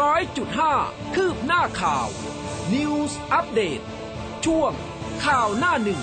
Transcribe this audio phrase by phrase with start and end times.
[0.00, 0.74] ร้อยจุดห้า
[1.14, 2.06] คืบหน้าข่าว
[2.72, 3.80] News อัปเดต
[4.44, 4.72] ช่วง
[5.24, 6.00] ข่าวหน้าหนึ่ง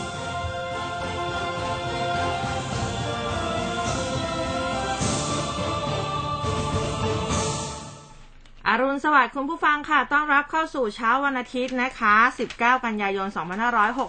[8.67, 12.15] อรุณสวัสดิ์คุณผู้ฟังค่ะ ต้อนรับเข้าสู่เช้าวันอาทิตย์นะคะ
[12.51, 13.27] 19 กันยายน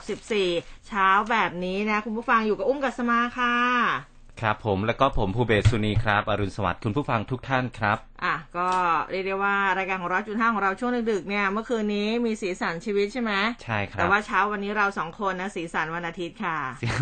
[0.03, 8.69] 2564 เช้าแบบนี้นะ คุณผู้ฟังอยู่กับอุ้มกัสมาค่ะ ครับผมแล้วก็ผมภูเบศสุนีครับอรุณสวัสดิ์คุณผู้ฟังทุกท่านครับ อะก็
[9.11, 13.33] เรียกได้ว่ารายการของเราจุดห้าของเราช่วงดึกๆเนี่ยเมื่อคืนนี้มีสีสันชีวิตใช่ไหม
[13.63, 16.99] ใช่ครับแต่ว่าเช้าวันนี้เราสองคนนะสีสันวันอาทิตย์ค่ะเสียง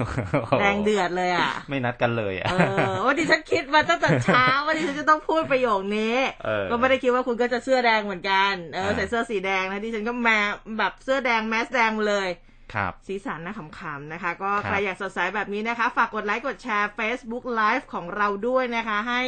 [0.60, 2.54] แดงเดือดเลยอะ ไม่นัดกันเลยอะเอ
[2.90, 10.28] อว่าดิฉันคิดมาตั้งแต่เช้าว่าดิฉันจะต้องพูดประโยคนี้เออก็ไม่ได้คิดว่าคุณก็จะเสื้อแดงเหมือนกันเอออ่าใส่เสื้อสีแดงนะดิฉันก็แม
[10.78, 12.30] แบบเสื้อแดงแมสแดงมาเลย
[12.74, 19.22] ครับสีสันนะขำๆนะคะ ก็ครับใครอยากสดใสแบบนี้นะคะ ฝากกดไลค์กดแชร์ Facebook Live ของเราด้วยนะคะ ให้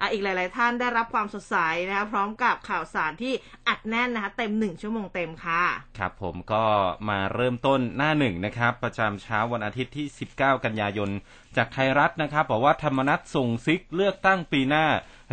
[0.00, 1.56] อะอีกหลาย ๆ ท่านได้รับความสดใส
[1.88, 3.32] นะคะพร้อมกับข่าวสารที่
[3.68, 5.62] อัดแน่นนะคะ เต็มหนึ่งชั่วโมงเต็มค่ะ
[5.98, 6.64] ครับผมก็
[7.08, 11.10] มาเริ่มต้นหน้าหนึ่งนะครับ ประจำเช้าวันอาทิตย์ที่ 19 กันยายน
[11.56, 14.86] จากไทยรัฐนะครับบอกว่าธรรมนัตส่งซิกเลือกตั้งปีหน้า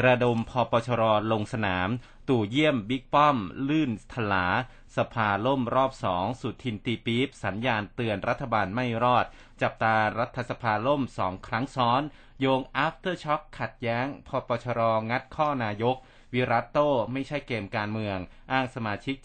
[0.06, 1.90] ระดมพปชรลงสนาม
[2.30, 4.48] ตู่เยี่ยมบิ๊กป้อม ลื่นถลา
[4.98, 9.26] สภาล่มรอบสองสุดทินตีปี๊บสัญญาณเตือนรัฐบาลไม่รอด
[9.62, 12.02] จับตารัฐสภาล่มสองครั้งซ้อน
[12.40, 15.96] โยง after shock ขัดแย้งพปชรงัดข้อนายก
[16.34, 18.18] วิรัตโต้ไม่ใช่เกมการเมือง
[18.52, 19.16] อ้างสมาชิก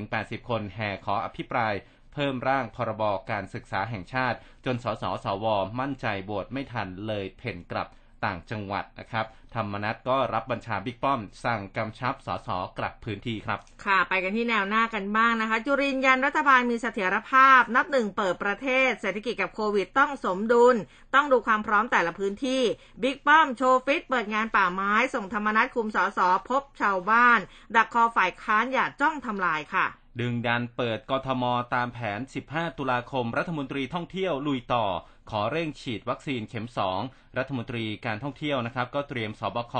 [0.00, 1.74] 70-80 คนแห่ขออภิปราย
[2.12, 5.46] เพิ่มร่างพรบการศึกษาแห่งชาติ จนสสสว
[5.80, 7.88] มั่นใจโหวตไม่ทันเลยเพ่นกลับ
[8.24, 20.76] ต่างจังหวัดนะครับ ธรรมนัตก็รับบัญชาบิ๊กป้อม สั่งกำชับสสกลับพื้นที่ครับ ค่ะ ไปกันที่แนวหน้ากันบ้างนะคะ จุรินทร์ยันรัฐบาลมีเสถียรภาพ นับหนึ่งเปิดประเทศ เศรษฐกิจกับโควิดต้องสมดุล
[21.14, 22.62] ต้องดูความพร้อมแต่ละพื้นที่
[23.02, 27.40] บิ๊กป้อมโชว์ฟิตเปิดงานป่าไม้ ส่งธรรมนัตคุมสสพบชาวบ้าน
[27.76, 29.86] ดักคอฝ่ายค้านอย่าจ้องทำลายค่ะ
[30.20, 31.44] ดึงดันเปิดกทม
[31.74, 34.86] ตามแผน 15 ตุลาคม รัฐมนตรีท่องเที่ยวลุยต่อ
[35.30, 36.66] ขอเร่งฉีดวัคซีนเข็ม
[37.02, 39.74] 2 รัฐมนตรีการท่องเที่ยวนะครับก็เตรียมสบค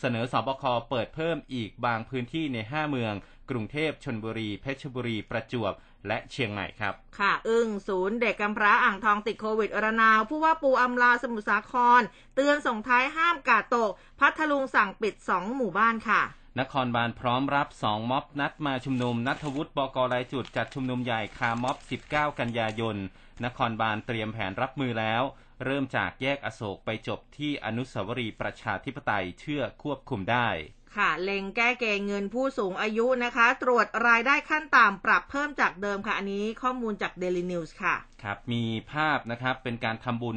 [0.00, 3.14] เสนอสบค เปิดเพิ่มอีกบางพื้นที่ใน 5 เมือง
[3.50, 5.72] กรุงเทพชนบุรี เพชรบุรี ประจวบ
[6.06, 12.02] และเชียงใหม่ครับ ค่ะ อึ้งศูนย์เด็กกำพร้าอ่างทองติดโควิดระนาว ผู้ว่าปูอำลาสมุทรสาคร
[12.34, 13.90] เตือนส่งท้ายห้ามกาดตก
[14.20, 16.22] พัทลุงสั่งปิด 2 หมู่บ้านค่ะ
[16.60, 21.76] นครบาลพร้อมรับ 2 ม็อบนัดมาชุมนุม นัทวุฒิบกรายจุดจัดชุมนุมใหญ่คาม็อบ
[22.10, 22.96] 19 กันยายน
[23.44, 25.22] นครบาลเตรียมแผนรับมือแล้ว
[25.64, 30.48] เริ่มจากแยกอโศกไปจบที่อนุสาวรีย์ประชาธิปไตยเชื่อควบคุมได้
[30.96, 40.36] ค่ะเล็งแก้เกณฑ์เงินผู้สูงอายุนะคะ ตรวจรายได้ขั้นต่ำปรับเพิ่มจากเดิมค่ะ อันนี้ข้อมูลจาก Daily News ค่ะ ครับ มีภาพนะครับ เป็นการทำบุญ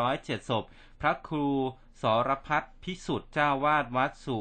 [0.00, 0.64] 207 ศพ
[1.00, 1.48] พระครู
[2.02, 4.38] สรพัฒนพิสุทธิ์เจ้าวาดวัดสุ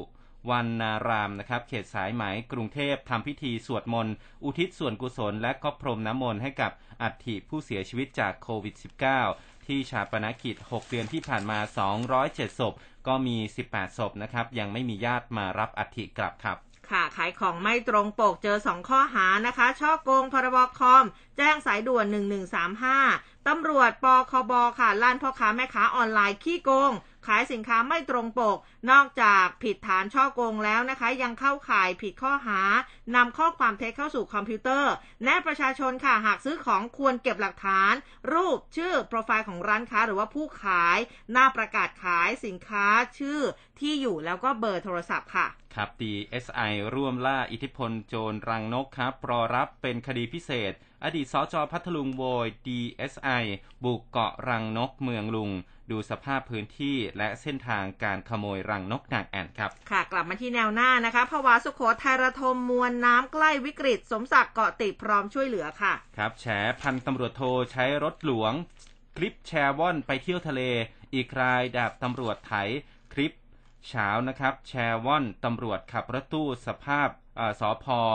[0.50, 4.14] วรรณารามนะครับ เขตสายไหมกรุงเทพทำพิธีสวดมนต์
[4.44, 8.76] อุทิศส่วนกุศลและก็พรมน้ำมนต์ให้กับ อัฐิผู้เสียชีวิตจากโควิด
[9.22, 11.60] -19 ที่ชาปนกิจ 6 เดือนที่ผ่านมา
[12.10, 12.74] 207 ศพ
[13.08, 13.38] ก็มี
[13.68, 16.58] 18 ศพนะครับ ยังไม่มีญาติมารับอัฐิกลับครับ
[16.90, 21.06] ค่ะขายของไม่ตรงปกเจอ 2 ข้อหานะคะ ช่อโกงพรบคอม
[21.38, 22.06] แจ้งสายด่วน
[22.78, 26.92] 1135ตำรวจปคบค่ะล้านพ่อค้าแม่ค้าออนไลน์ขี้โกง
[27.28, 28.58] ขายสินค้าไม่ตรงปก
[28.92, 32.62] นอกจากผิดฐานช่อโกงแล้วนะคะ ยังเข้าข่ายผิดข้อหา
[33.16, 37.94] นำข้อความเท็จเข้าสู่คอมพิวเตอร์ แนะประชาชนค่ะหากซื้อของควรเก็บหลักฐาน
[38.34, 40.98] รูปชื่อโปรไฟล์ของร้านค้าหรือว่าผู้ขาย
[41.32, 42.88] หน้าประกาศขายสินค้า
[43.20, 43.40] ชื่อ
[43.80, 50.74] ที่อยู่แล้วก็เบอร์โทรศัพท์ค่ะครับ DSI ร่วมล่าอิทธิพลโจรรังนกครับรอรับเป็นคดีพิเศษ
[51.04, 53.44] อดีตสจพัทลุงโวย DSI
[53.84, 55.52] บุกเกาะรังนกเมืองลุง
[55.92, 66.46] ดูสภาพพื้นที่และเส้นทางการขโมยรังนกนางแอ่นครับ ค่ะ กลับมาที่แนวหน้านะคะภาวะสุโขทัยระทมมวลน้ำใกล้วิกฤต สมศักดิ์เกาะติดพร้อมช่วยเหลือค่ะ ครับ แฉ
[66.82, 68.54] พันตำรวจโทใช้รถหลวง
[69.18, 70.62] คลิปแชร์ว่อนไปเที่ยวทะเล
[71.14, 72.54] อีกรายดาบตำรวจไถ
[73.14, 73.36] คลิป
[73.90, 78.14] เช้านะครับ แชร์ว่อนตำรวจขับรถตู้สภาพเอ่อสอพเอ่อ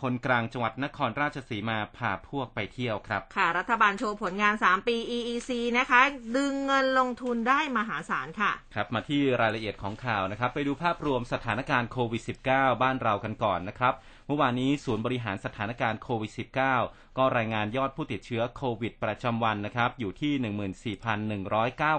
[0.00, 6.00] พลกลางจังหวัดนครราชสีมาพาพวกไปเที่ยวครับ ค่ะ รัฐบาลโชว์ผลงาน 3 ปี EEC นะคะ
[6.36, 12.22] ดึงเงินลงทุนได้มหาศาลค่ะ ครับ มาที่รายละเอียดของข่าวนะครับ ไปดูภาพรวมสถานการณ์โควิด
[12.52, 13.94] -19 บ้านเรากันก่อนนะครับ
[14.26, 16.32] เมื่อวานนี้ศูนย์บริหารสถานการณ์โควิด
[16.74, 20.96] -19 ก็รายงานยอดผู้ติดเชื้อโควิด ประจำวันนะครับ อยู่ที่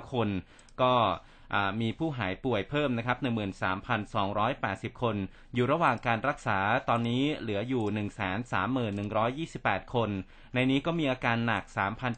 [0.03, 0.29] 14,109 คน
[0.81, 0.93] ก็
[1.81, 3.17] มีผู้หายป่วยเพิ่มนะครับ
[4.09, 5.15] 13,280 คน
[5.53, 6.59] อยู่ระหว่างการรักษา
[6.89, 7.85] ตอนนี้เหลืออยู่
[9.49, 10.09] 131,128 คน
[10.53, 11.63] ในนี้ก็มีอาการหนัก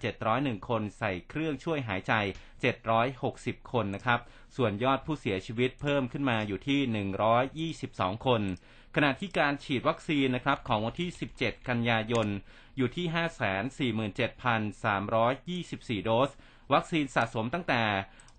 [0.07, 2.13] 3,701 คนใส่เครื่องช่วยหายใจ
[2.94, 4.19] 760 คนนะครับ
[4.57, 6.80] ส่วนยอดผู้เสียชีวิตเพิ่มขึ้นมาอยู่ที่
[7.80, 8.42] 122 คน
[8.95, 12.28] ขณะที่การฉีดวัคซีนนะครับของวันที่ 17 กันยายน
[12.78, 13.06] อยู่ที่
[16.00, 16.31] 547,324 โดส
[16.74, 17.81] วัคซีนสะสมตั้งแต่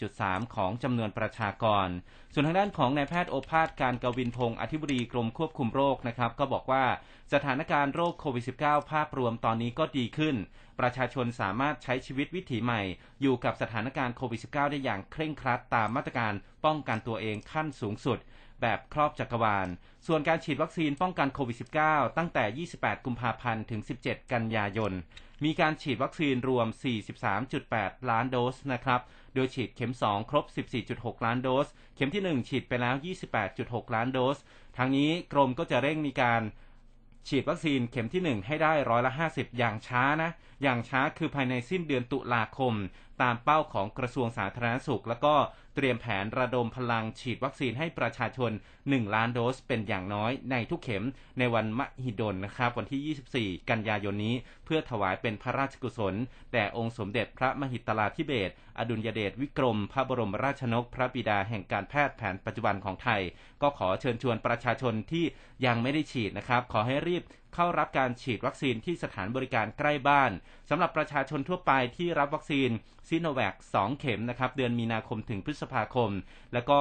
[0.00, 1.88] 20.3 ของจำนวนประชากร
[2.32, 6.84] ส่วนทางด้านของนายแพทย์โอภาสการกวินพงศ์อธิบดีกรมควบคุมโรคนะครับ ก็บอกว่า
[7.32, 10.36] สถานการณ์โรคโควิด -19 ภาพรวมตอนนี้ก็ดีขึ้น
[10.80, 12.82] ประชาชนสามารถใช้ชีวิตวิถีใหม่
[13.20, 16.32] อยู่กับสถานการณ์โควิด -19 ได้อย่างเคร่งครัดตามมาตรการ
[16.64, 18.18] ป้องกันตัวเองขั้นสูงสุด
[18.60, 19.68] แบบครอบจักรวาล
[20.06, 21.56] ส่วนการฉีดวัคซีนป้องกันโควิด
[21.86, 24.92] -19 ตั้งแต่ 28 กุมภาพันธ์ ถึง 17 กันยายน
[25.44, 26.66] มีการฉีดวัคซีนรวม
[27.38, 29.00] 43.8 ล้านโดสนะครับ
[29.34, 30.44] โดยฉีดเข็ม 2 ครบ
[30.84, 32.94] 14.6 ล้านโดส เข็มที่ 1 ฉีดไปแล้ว
[33.44, 34.38] 28.6 ล้านโดส
[34.76, 36.42] ทางนี้กรมก็จะเร่งมีการ
[37.28, 40.30] ฉีดวัคซีนเข็มที่ 1 ให้ได้ร้อยละ 50 อย่างช้านะ
[40.62, 42.74] อย่างช้าคือภายในสิ้นเดือนตุลาคม
[43.22, 45.34] ตามเป้าของกระทรวงสาธารณสุข แล้วก็
[45.74, 51.04] เตรียมแผนระดมพลังฉีดวัคซีนให้ประชาชน 1 ล้านโดสเป็นอย่างน้อยในทุกเข็ม
[51.38, 54.34] ในวันมหิดลนะครับ วันที่ 24 กันยายนนี้
[54.64, 56.14] เพื่อถวายเป็นพระราชกุศล
[56.52, 63.20] แด่องค์สมเด็จพระมหิตลาธิเบศอดุลยเดชวิกรม พระบรมราชนก พระบิดาแห่งการแพทย์แผนปัจจุบันของไทย
[63.62, 65.24] ก็ขอเชิญชวนประชาชนที่
[65.66, 67.22] ยังไม่ได้ฉีดนะครับ ขอให้รีบ
[67.54, 70.30] เข้ารับการฉีดวัคซีนที่สถานบริการใกล้บ้าน
[70.68, 72.70] สำหรับประชาชนทั่วไปที่รับวัคซีน
[73.08, 76.10] ซีโนแวค2เข็มนะครับเดือนมีนาคมถึงพฤษภาคม
[76.52, 76.80] แล้วก็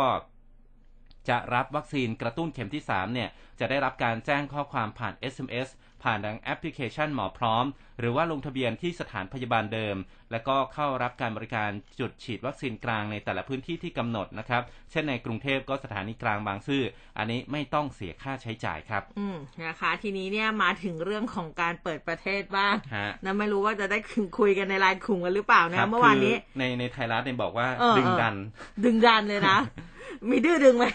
[1.30, 3.30] จะรับวัคซีนกระตุ้นเข็มที่ 3 เนี่ย
[3.60, 5.70] จะได้รับการแจ้งข้อความผ่าน SMS
[6.04, 7.66] ผ่านทางแอปพลิเคชันหมอพร้อม
[8.00, 9.96] หรือว่าลงทะเบียนที่สถานพยาบาลเดิม
[10.34, 11.70] แล้วก็เข้ารับการบริการ
[12.00, 16.84] จุดฉีดวัคซีนกลางในแต่ละพื้นที่ที่กำหนดนะครับ เช่นในกรุงเทพก็สถานีกลางบางซื่อ
[17.18, 23.98] อันนี้ไม่ต้องเสียค่าใช้จ่ายครับ อืมนะคะ ทีนี้เนี่ยมาถึงเรื่องของการเปิดประเทศบ้างฮะนะไม่รู้ว่าจะได้
[24.40, 28.36] คุยกันในไลน์กลุ่มกันหรือเปล่าคนะรับเมื่อวานนี้คือในในไทยรัฐเนี่ยบอกว่าเออดึงดัน
[28.84, 29.60] ดึงดันเลยนะ
[30.30, 30.86] มีดื้อดึงไหม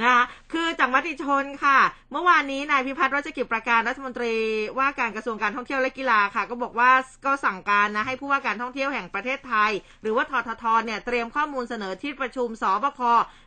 [0.00, 1.78] นะคะคือจากมติชนค่ะ
[2.12, 4.34] เมื่อวานนี้นายพิพัฒน์รัชกิจประการรัฐมนตรี
[4.78, 6.90] ว่าการกระทรวงการท่องเที่ยวและกีฬาค่ะ ก็บอกว่า
[7.26, 9.70] ก็สั่งการนะให้ผู้ว่าการท่องเที่ยวแห่งประเทศไทย
[10.02, 13.00] หรือว่าทททเนี่ยเตรียมข้อมูลเสนอที่ประชุมสบค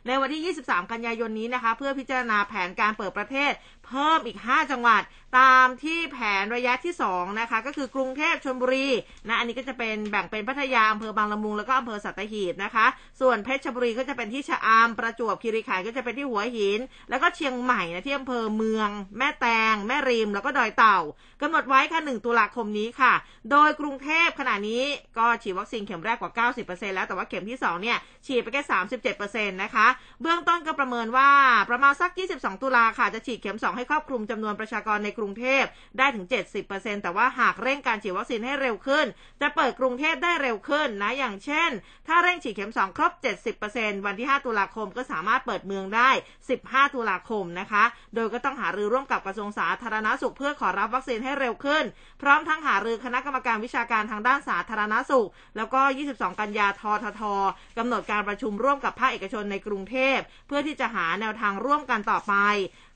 [0.06, 3.52] ในวันที่ 23 กันยายนนี้นะคะ เพื่อพิจารณาแผนการเปิดประเทศ
[3.88, 5.02] เพิ่มอีก 5 จังหวัด
[5.38, 8.88] ตามที่แผนระยะที่ 2 นะคะ ก็คือกรุงเทพชลบุรี
[9.28, 12.86] นะอันนี้ก็จะเป็นแบ่งเป็นพัทยาอำเภอบางละมุงแล้วก็อำเภอสัตหีบนะคะ
[13.20, 16.80] ส่วนเพชรบุรีก็จะเป็นที่ชะอามประจวบคีรีขันธ์ก็จะเป็นที่หัวหิน
[17.10, 18.88] แล้วก็เชียงใหม่นะที่อำเภอเมือง
[19.18, 20.98] แม่แตง แม่ริม แล้วก็ดอยเต่า
[21.42, 23.12] กำหนดไว้ค่ะ1ตุลาคมนี้ค่ะ
[23.50, 24.82] โดยกรุงเทพขณะนี้
[25.18, 28.62] ก็ฉีดวัคซีนเข็มแรกกว่า 90%แล้วแต่ว่าเข็มที่2เนี่ยฉีดไปแค่
[29.12, 29.86] 37%นะคะ
[30.20, 31.30] เบื้องต้นก็ประเมินว่า
[31.70, 35.64] ประมาณสัก 22 ตุลาค่ะจะฉีดเข็ม2ให้ครอบคลุมจำนวนประชากรในกรุงเทพ
[35.98, 36.26] ได้ถึง
[36.64, 39.06] 70%แต่ว่าหากเร่งการฉีดวัคซีนให้เร็วขึ้น
[39.40, 41.70] จะเปิดกรุงเทพได้เร็วขึ้นนะอย่างเช่น
[42.06, 43.12] ถ้าเร่งฉีดเข็ม 2 ครบ
[43.58, 46.10] 70%วันที่ 5 ตุลาคมก็สามารถเปิดเมืองได้
[46.52, 47.84] 15 ตุลาคมนะคะ
[48.14, 51.84] โดยก็ต้องหารือร่วมกับกระทรวงสาธารณสุขเพื่อขอรับวัคซีนให้เร็วขึ้น
[52.22, 55.80] พร้อมทั้งหารือคณะกรรมการวิชาการทางด้านสาธารณสุข แล้วก็
[56.10, 57.22] 22 กันยาททท
[57.78, 62.34] กำหนดการประชุมร่วมกับภาคเอกชนในกรุงเทพ เพื่อที่จะหาแนวทางร่วมกันต่อไป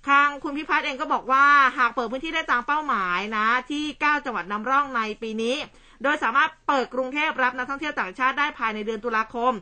[0.09, 1.45] ทางคุณพิพัฒน์เองก็บอกว่า
[1.79, 5.57] หากเปิดพื้นที่ได้ตามเป้าหมายนะ ที่ 9 จังหวัดนำร่องในปีนี้
[6.05, 9.53] โดยสามารถเปิดกรุงเทพรับนักท่องเที่ยวต่างชาติได้ภายในเดือนตุลาคม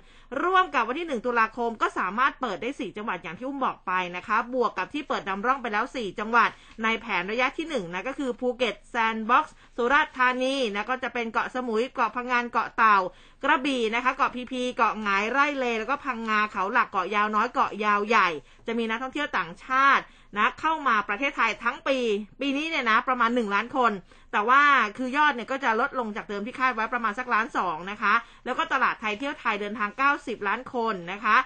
[0.42, 6.49] ร่วมกับวันที่ 1 ตุลาคมก็สามารถเปิดได้ 4 จังหวัดอย่างที่อุ้มบอกไปนะคะ บวกกับที่เปิดนำร่องไปแล้ว 4 จังหวัด
[6.83, 12.99] ในแผนระยะที่1นะก็คือภูเก็ตแซนด์บ็อกซ์สุราษฎร์ธานีนะก็จะเป็นเกาะสมุยเกาะพะงันเกาะเต่า
[13.45, 18.28] กระบี่นะคะเกาะพีพีเกาะไหงไร่เลย์แล้วก็พังงาเขาหลักเกาะยาวน้อยเกาะยาวใหญ่
[18.66, 20.04] จะมีนักท่องเที่ยวต่างชาติ
[20.37, 21.99] นะเข้ามาประเทศไทยทั้งปี
[22.40, 23.92] ปีนี้เนี่ยนะประมาณ 1 ล้านคน
[24.32, 24.62] แต่ว่า
[24.99, 31.38] คือยอดเนี่ยก็จะลดลงจากเดิมที่คาดไว้ประมาณสักล้านสองนะคะ แล้วก็ตลาดไทยเที่ยวไทยเดินทาง 90 ล้านคนนะคะ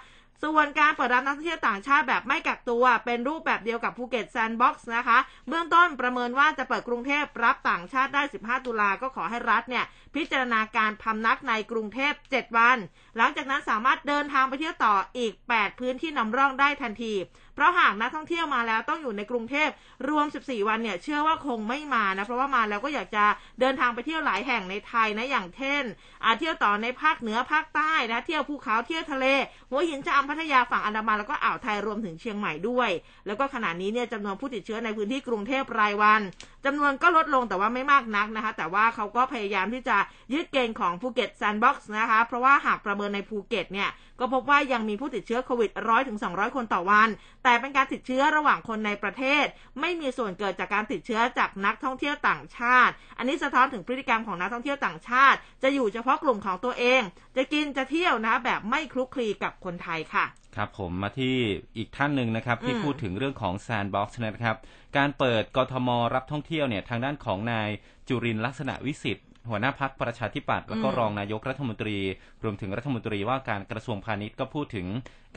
[0.46, 9.84] ส่วนการเปิดรับนักท่องเที่ยวต่างชาติแบบไม่กักตัวเป็นรูปแบบเดียวกับภูเก็ตแซนด์บ็อกซ์นะคะ เบื้องต้นประเมินว่าจะเปิดกรุงเทพรับต่างชาติได้ 15 ตุลาก็ขอให้รัฐเนี่ย
[10.14, 12.78] พิจารณาการพำนักในกรุงเทพ 7 วัน
[13.16, 17.14] หลังจากนั้นสามารถเดินทางไปเที่ยวต่ออีก 8 พื้นที่นำร่องได้ทันที
[17.54, 19.68] เพราะหากนักท่องเที่ยวมาแล้วต้องอยู่ในกรุงเทพ
[20.08, 23.24] รวม 14 วันเนี่ยเชื่อว่าคงไม่มานะ เพราะว่ามาแล้วก็อยากจะ
[23.60, 25.82] เดินทางไปเที่ยวหลายแห่งในไทยนะอย่างเช่น
[26.24, 29.26] อาเที่ยวต่อในภาคเหนือภาคใต้นะเที่ยวภูเขาเที่ยวทะเล
[29.70, 32.90] หัวหินชะอำพัทยาฝั่งอันดามันแล้วก็อ่าวไทยรวมถึงเชียงใหม่ด้วย
[33.26, 36.20] แล้วก็ขณะนี้เนี่ยจำนวนผู้ติดเชื้อในพื้นที่กรุงเทพรายวัน
[36.64, 39.96] จำนวนก็ลดลงแต่ว่าไม่มากนักนะคะ แต่ว่าเขาก็พยายามที่จะ
[40.32, 43.88] ยึดเกณฑ์ของภูเก็ตแซนด์บ็อกซ์นะคะ เพราะว่าหากประเมินในภูเก็ตเนี่ย
[44.20, 47.08] ก็พบว่ายังมีผู้ติดเชื้อโควิดร้อยถึงสองคนต่อวัน
[47.44, 49.44] แต่เป็นการติดเชื้อระหว่างคนในประเทศ
[49.80, 57.02] ไม่มีส่วนเกิดจากการติดเชื้อจากนักท่องเที่ยวต่างชาติ อันนี้สะท้อนถึงพฤติกรรมของนักท่องเที่ยวต่างชาติ จะอยู่เฉพาะกลุ่มของตัวเอง
[57.36, 60.26] จะกินจะเที่ยวนะแบบไม่คลุกคลีกับคนไทยค่ะ
[60.56, 61.36] ครับผมมาที่
[61.76, 64.56] อีกท่านหนึ่งนะครับที่อืมพูดถึงเรื่องของ Sandbox นะครับ
[64.96, 67.68] การเปิดกทมรับท่องเที่ยวเนี่ยทางด้านของนาย
[68.08, 71.98] จุรินทร์ลักษณะวิสิทธิ์ หัวหน้าพักประชาธิปัตย์แล้วก็อืมรองนายกรัฐมนตรี
[72.44, 74.86] รวมถึงรัฐมนตรีว่าการกระทรวงพาณิชย์ก็พูดถึง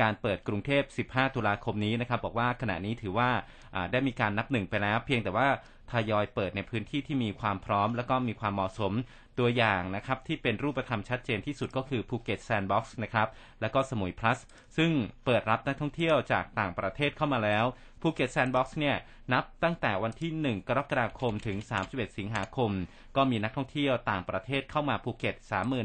[0.01, 3.29] การเปิดกรุงเทพ 15 ตุลาคมนี้นะครับ บอกว่าขณะนี้ถือว่า
[3.75, 5.47] อ่าได้มีการนับหนึ่งไปแล้ว เพียงแต่ว่า
[5.91, 8.93] ทยอยเปิดในพื้นที่ที่มีความพร้อม แล้วก็มีความเหมาะสม
[9.39, 13.27] ตัวอย่างนะครับ ที่เป็นรูปธรรมชัดเจนที่สุดก็คือภูเก็ตแซนด์บ็อกซ์นะครับ
[13.61, 14.39] แล้วก็สมุยพลัส
[14.77, 14.91] ซึ่ง
[15.25, 17.65] เปิดรับนักท่องเที่ยวจากต่างประเทศเข้ามาแล้ว
[18.07, 18.97] ภูเก็ตแซนด์บ็อกซ์เนี่ย
[19.33, 21.57] นับตั้งแต่วันที่ 1 กรกฎาคมถึง
[21.87, 22.71] 31 สิงหาคม
[23.15, 25.35] ก็มีนักท่องเที่ยวต่างประเทศเข้ามาภูเก็ต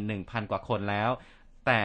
[0.00, 1.10] 31,000 กว่าคนแล้ว
[1.66, 1.82] แต่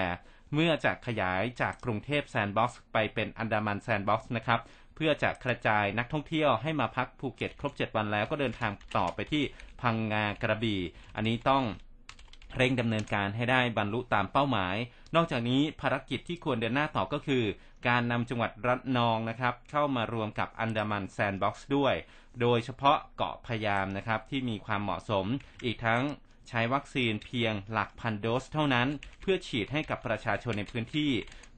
[0.53, 4.59] เมื่อจะขยายจากกรุงเทพแซนด์บ็อกซ์ไปเป็นอันดามันแซนด์บ็อกซ์นะครับ
[4.95, 9.43] เพื่อจะกระจายนักท่องเที่ยวให้มาพักภูเก็ตครบ 7 วันแล้วก็เดินทางต่อไปที่
[9.81, 10.81] พังงากระบี่
[11.15, 11.63] อันนี้ต้อง
[12.55, 14.75] เร่งดำเนินการให้ได้บรรลุตามเป้าหมาย
[15.15, 17.43] นอกจากนี้ภารกิจที่ควรเดินหน้าต่อก็คือ
[17.87, 21.95] การนำจังหวัดระนองนะครับ เข้ามารวมกับอันดามันแซนด์บ็อกซ์ด้วย
[22.41, 25.25] โดยเฉพาะเกาะพยามนะครับที่มีความเหมาะสม
[25.65, 26.03] อีกทั้ง
[26.49, 28.87] ใช้วัคซีนเพียงหลักพันโดสเท่านั้น
[29.21, 31.11] เพื่อฉีดให้กับประชาชนในพื้นที่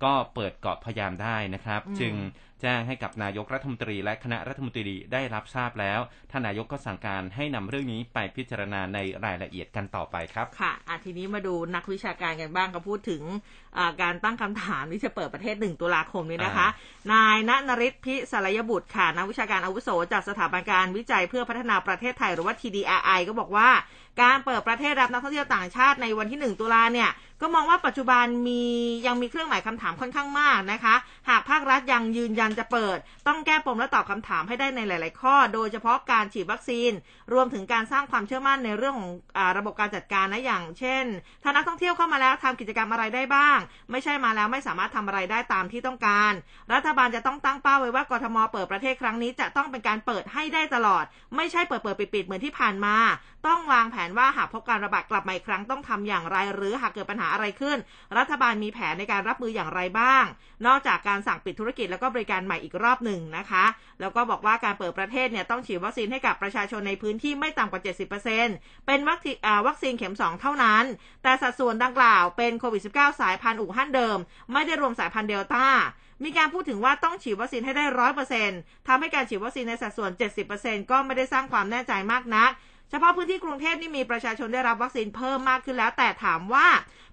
[0.03, 2.13] ก็เปิดเกาะพยามได้นะครับ จึง
[2.61, 5.99] แจ้งให้กับนายกรัฐมนตรีและคณะรัฐมนตรีได้รับทราบแล้ว
[6.31, 13.21] ท่านนายกก็สั่งการให้นำเรื่องนี้ไปพิจารณาในรายละเอียดกันต่อไปครับค่ะอะทีนี้มาดูนักวิชาการกันบ้างก็พูดถึง
[13.77, 16.67] อ่าการตั้งคำถามที่จะเปิดประเทศหนึ่งตุลาคมนี้นะคะ
[17.13, 23.69] นายณนริศพิสารยบุตรค่ะนักวิชาการอาวุโสจากสถาบันการวิจัยเพื่อพัฒนาประเทศไทยหรือว่า TDRI ก็บอกว่า
[24.21, 27.09] การเปิดประเทศรับนักท่องเที่ยวต่างชาติในวันที่หนึ่งตุลาเนี่ย
[27.41, 28.63] ก็มองว่าปัจจุบันมี
[29.07, 30.95] ยังมีเครื่องหมายคำถามค่อนข้างมากนะคะ
[31.29, 36.91] หากภาครัฐยังยืนยันจะเปิด ต้องแก้ปมและตอบคำถามให้ได้ในหลาย ๆ ข้อ โดยเฉพาะการฉีดวัคซีน
[37.33, 41.05] รวมถึงการสร้างความเชื่อมั่นในเรื่องของอระบบการจัดการนะอย่าง เช่น
[41.43, 43.57] ถ้านักท่องเที่ยวเข้ามาแล้วทำกิจกรรมอะไรได้บ้าง
[43.91, 46.33] ไม่ใช่มาแล้วไม่สามารถทำอะไรได้ตามที่ต้องการ
[46.73, 51.03] รัฐบาลจะต้องตั้งเป้าไว้ว่ากทมเปิดประเทศครั้งนี้จะต้องเป็นการเปิดให้ได้ตลอด
[51.35, 52.97] ไม่ใช่เปิดเปิดปิดปิดๆเหมือนที่ผ่านมา
[53.47, 57.77] ต้องวางแผนว่าหากพบการระบาดกลับมาอีกครั้งต้องทำอย่างไร หรือหากเกิดปัญหาอะไรขึ้น
[58.17, 60.23] รัฐบาลมีแผนในการรับมืออย่างไรบ้าง
[60.67, 63.65] นอกจากการสั่งปิดธุรกิจแล้วก็บริการการใหม่อีกรอบหนึ่งนะคะ
[64.01, 67.81] แล้วก็บอกว่าการเปิดประเทศเนี่ยต้องฉีดวัคซีนให้กับประชาชนในพื้นที่ไม่ต่ำกว่า
[68.35, 69.35] 70%เป็นวัคซีน
[69.67, 70.83] วัคซีนเข็ม 2 เท่านั้น
[71.23, 74.17] แต่สัดส่วนดังกล่าวเป็นโควิด -19 สายพันธุ์อู่ฮั่นเดิม
[74.53, 75.67] ไม่ได้รวมสายพันธุ์เดลต้า
[76.23, 80.11] มีการพูดถึงว่าต้องฉีดวัคซีนให้ได้ร้อยเปอร์เซ็นต์ทำให้การฉีดวัคซีนในสัดส่วน
[80.51, 82.51] 70%ก็ไม่ได้สร้างความแน่ใจมากนัก
[82.89, 86.67] เฉพาะพื้นที่กรุงเทพนี่มีประชาชนได้รับวัคซีนเพิ่มมากขึ้นแล้ว แต่ถามว่า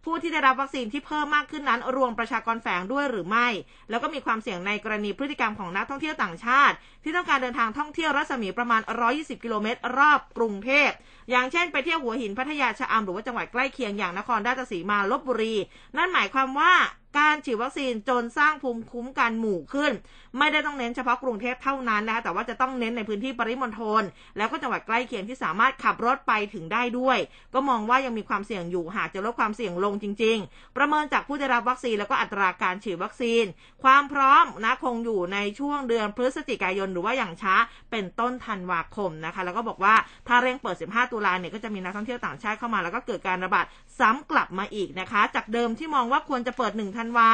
[0.05, 3.49] ผู้ที่ได้รับวัคซีนที่เพิ่มมากขึ้นนั้น รวมประชากรแฝงด้วยหรือไม่
[3.91, 8.81] แล้วก็มีความเสี่ยงในกรณีพฤติกรรมของนักท่องเที่ยวต่างชาติ ที่ต้องการเดินทางท่องเที่ยวรัศมีประมาณ
[9.13, 10.91] 120 กิโลเมตร รอบกรุงเทพ
[11.31, 15.55] อย่างเช่น ไปเที่ยวหัวหินพัทยาชะอำหรือว่าจังหวัดใกล้เคียงอย่างนครราชสีมาลบบุรี
[15.97, 16.73] นั่นหมายความว่า
[17.19, 19.93] การฉีดวัคซีนจนสร้างภูมิคุ้มกันหมู่ขึ้น
[20.39, 24.03] ไม่ได้ต้องเน้นเฉพาะกรุงเทพเท่านั้นนะคะแต่ว่าจะต้องเน้นในพื้นที่ปริมณฑล
[24.37, 27.19] แล้วก็จังหวัดใกล้เคียงที่สามารถขับรถไปถึงได้ด้วย
[27.55, 33.45] ก็มองว่ายังมีความเสี่ยงอยู่หากจะลดความเสี่ยงลงจริง ๆ ประเมินจากผู้ได้รับวัคซีนแล้วก็อัตราการฉีดวัคซีน
[33.85, 37.55] ความพร้อมนะคงอยู่ในช่วงเดือนพฤศจิกายนหรือว่าอย่างช้า
[37.91, 39.95] เป็นต้นธันวาคมนะคะ แล้วก็บอกว่า
[40.29, 43.65] ถ้าเร่งเปิด 15 ตุลาเนี่ยก็จะมีนักท่องเที่ยวต่างชาติเข้ามาแล้วก็เกิดการระบาด
[43.99, 47.31] ซ้ำกลับมาอีกนะคะ จากเดิมที่มองว่าควรจะเปิด1ธันวา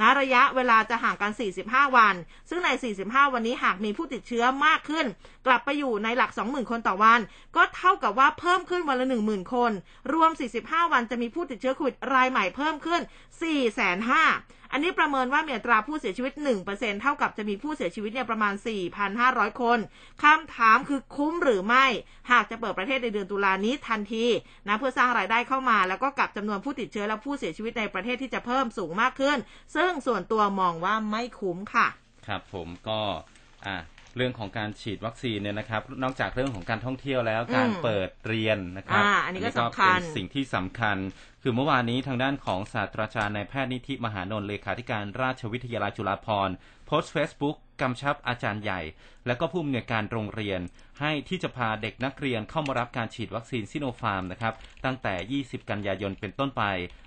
[0.00, 1.32] นะระยะเวลาจะห่างกัน
[1.64, 2.14] 45 วัน
[2.48, 2.68] ซึ่งใน
[3.02, 5.06] 45 วันนี้หากมีผู้ติดเชื้อมากขึ้น
[5.46, 7.20] กลับไปอยู่ในหลัก 20,000 คนต่อวัน
[7.56, 9.72] ก็เท่ากับว่าเพิ่มขึ้นวันละ 10,000 คน
[10.12, 10.30] รวม
[10.62, 13.00] 45 วันจะมีผู้ติดเชื้อโควิดรายใหม่เพิ่มขึ้น
[13.40, 13.48] 4 5
[13.80, 16.32] 0 0 0 อันนี้ประเมินว่ามีอัตราผู้เสียชีวิต
[16.68, 18.54] 1%เท่ากับจะมีผู้เสียชีวิตเนี่ยประมาณ
[19.06, 19.78] 4,500 คน
[20.22, 21.86] คำถามคือคุ้มหรือไม่
[22.32, 24.24] หากจะเปิดประเทศในเดือนตุลานี้ทันที
[24.68, 29.38] นะเพื่อสร้างรายได้เข้ามา แล้วก็กับจำนวนผู้ติดเชื้อและผู้เสียชีวิตในประเทศที่จะเพิ่มสูงมากขึ้น
[29.76, 31.86] ซึ่งส่วนตัวมองว่าไม่คุ้มค่ะ
[32.26, 33.00] ครับผมก็
[33.66, 33.76] อะ
[34.16, 40.96] เรื่องของการฉีดวัคซีนเนี่ยนะครับ นอกจากเรื่องของการท่องเที่ยวแล้วอืมการเปิดเรียนนะครับอ่าอันนี้ก็สำคัญเป็นสิ่งที่สำคัญ
[41.42, 46.54] คือเมื่อวานนี้ทางด้านของศาสตราจารย์นายแพทย์นิธิมหานนท์เลขาธิการราชวิทยาลัยจุฬาภรณ์
[46.86, 48.80] โพสต์เฟซบุ๊ก กำชับอาจารย์ใหญ่
[49.26, 50.60] และก็ผู้อำนวยการโรงเรียน
[51.00, 56.62] ให้ที่จะพาเด็กนักเรียนเข้ามารับการฉีดวัคซีนซิโนฟาร์มนะครับตั้งแต่ 20 กันยายนเป็นต้นไป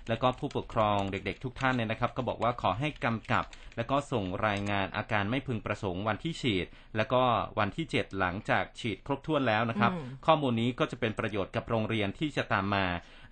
[0.08, 3.44] แล้วก็ผู้ปกครองเด็กๆ ทุกท่านเนี่ยนะครับ ก็บอกว่าขอให้กำกับ
[3.76, 6.66] แล้วก็ส่งรายงานอาการไม่พึงประสงค์วันที่ฉีด
[6.96, 7.22] แล้วก็
[7.58, 12.86] วันที่ 7 หลังจากฉีดครบถ้วนแล้วนะครับอืมข้อมูลนี้ก็จะเป็นประโยชน์กับโรงเรียนที่จะตามมา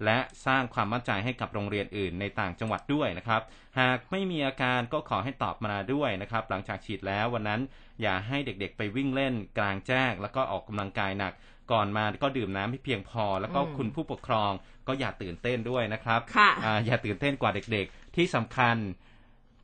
[0.04, 3.42] และสร้างความมั่นใจให้กับโรงเรียนอื่นในต่างจังหวัดด้วยนะครับ
[3.80, 7.60] หากไม่มีอาการก็ขอให้ตอบมาด้วยนะครับ หลังจากฉีดแล้ววันนั้น
[8.02, 11.32] อย่าให้เด็กๆไปวิ่งเล่นกลางแจ้งแล้วก็ออกกำลังกายหนัก
[11.72, 14.52] ก่อนมาก็ดื่มน้ำให้เพียงพอ แล้วก็อืมคุณผู้ปกครอง
[14.88, 18.76] ก็อย่าตื่นเต้นด้วยนะครับค่ะอ่าอย่าตื่นเต้นกว่าเด็กๆ ที่สำคัญ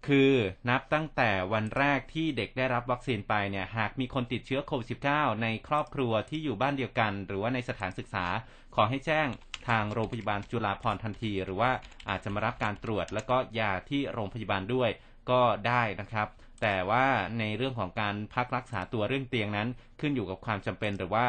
[0.09, 0.33] คือ
[0.71, 8.27] นับตั้งแต่วันแรกที่เด็กได้รับวัคซีนไปเนี่ยหากมีคนติดเชื้อโควิด -19 ในครอบครัวที่อยู่บ้านเดียวกัน หรือว่าในสถานศึกษา
[8.75, 9.29] ขอให้แจ้ง
[9.69, 11.71] ทางโรงพยาบาลจุฬาภรณ์ทันที หรือว่า
[12.09, 14.91] อาจจะมารับการตรวจแล้วก็ยาที่โรงพยาบาลด้วย
[15.31, 16.29] ก็ได้นะครับ
[16.63, 17.07] แต่ว่า
[17.39, 19.69] ในเรื่องของการพักรักษาตัวเรื่องเตียงนั้น
[20.01, 21.27] ขึ้นอยู่กับความจำเป็นหรือว่า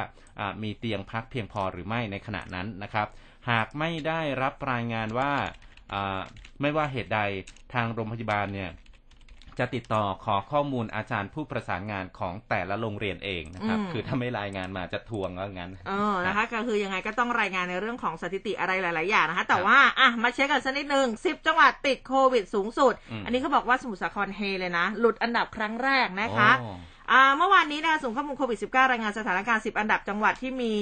[0.64, 3.08] มีเตียงพักเพียงพอหรือไม่ในขณะนั้นนะครับ
[3.50, 5.32] หากไม่ได้รับรายงานว่า
[6.62, 7.20] ไม่ว่าเหตุใด
[7.74, 8.70] ทางโรงพยาบาลเนี่ย
[9.60, 26.78] จะติดต่อขอข้อมูลอาจารย์ผู้ประสานงานของแต่ละโรงเรียนเองนะครับอืมคือถ้าไม่รายงานมาจะทวงว่างั้นเออนะคะ ก็คือยังไงก็ต้องรายงานในเรื่องของสถิติอะไรหลาย ๆ อย่างนะคะ แต่ว่าอะมาเช็คกันสักนิดหนึ่งสิบจังหวัดติดโควิดสูงสุดอืมอันนี้เขาบอกว่าสมุทรสาครเฮเลยนะ หลุดอันดับครั้งแรกนะคะโอ้อ่า
[27.38, 30.74] เมื่อวานนี้นะคะศูนย์ข้อมูลโควิด -19 รายงานสถานการณ์ 10 อันดับจังหวัดที่มี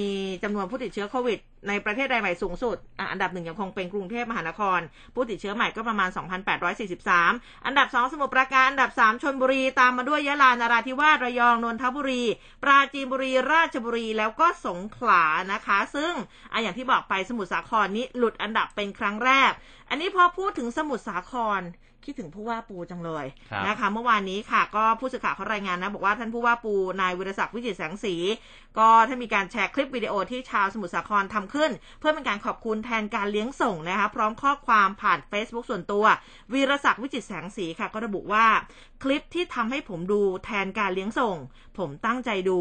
[0.42, 4.80] จำนวนผู้ติดเชื้อโควิด ในประเทศรายใหม่สูงสุดออันดับหนึ่งยังคงเป็นกรุงเทพมหานคร
[5.14, 6.08] ผู้ติดเชื้อใหม่ก็ประมาณ
[6.86, 12.22] 2,843 อันดับ 2 สมุทรปราการ อันดับ 3 ชนบุรี ตามมาด้วยยะลา นาราธิวาส ระยอง นนทบุรี
[12.62, 16.12] ปราจีนบุรี ราชบุรี แล้วก็สงขลานะคะ ซึ่ง
[16.52, 19.52] ออย่างที่บอกไปสมุทรสาครนี้หลุดอันดับเป็นครั้งแรก
[19.90, 21.60] อันนี้พอพูดถึงสมุทรสาคร
[22.04, 28.14] คิดถึงผู้ว่าปูจังเลยครับนะคะเมื่อวานนี้ค่ะ ก็ผู้สื่อข่าวเขารายงานนะ บอกว่าท่านผู้ว่าปูนายวิรศักดิ์วิจิตรแสงสี
[28.78, 36.04] ก็ถ้ามีการแชร์คลิปวิดีโอที่ชาวสมุทรสาครทำขึ้น เพื่อเป็นการขอบคุณแทนการเลี้ยงส่งนะคะพร้อมข้อความผ่าน Facebook ส่วนตัว
[36.52, 38.46] วีรศักดิ์วิจิตรแสงสีค่ะ ก็ระบุว่า
[39.02, 41.36] คลิปที่ทำให้ผมดูแทนการเลี้ยงส่ง
[41.78, 42.58] ผมตั้งใจดู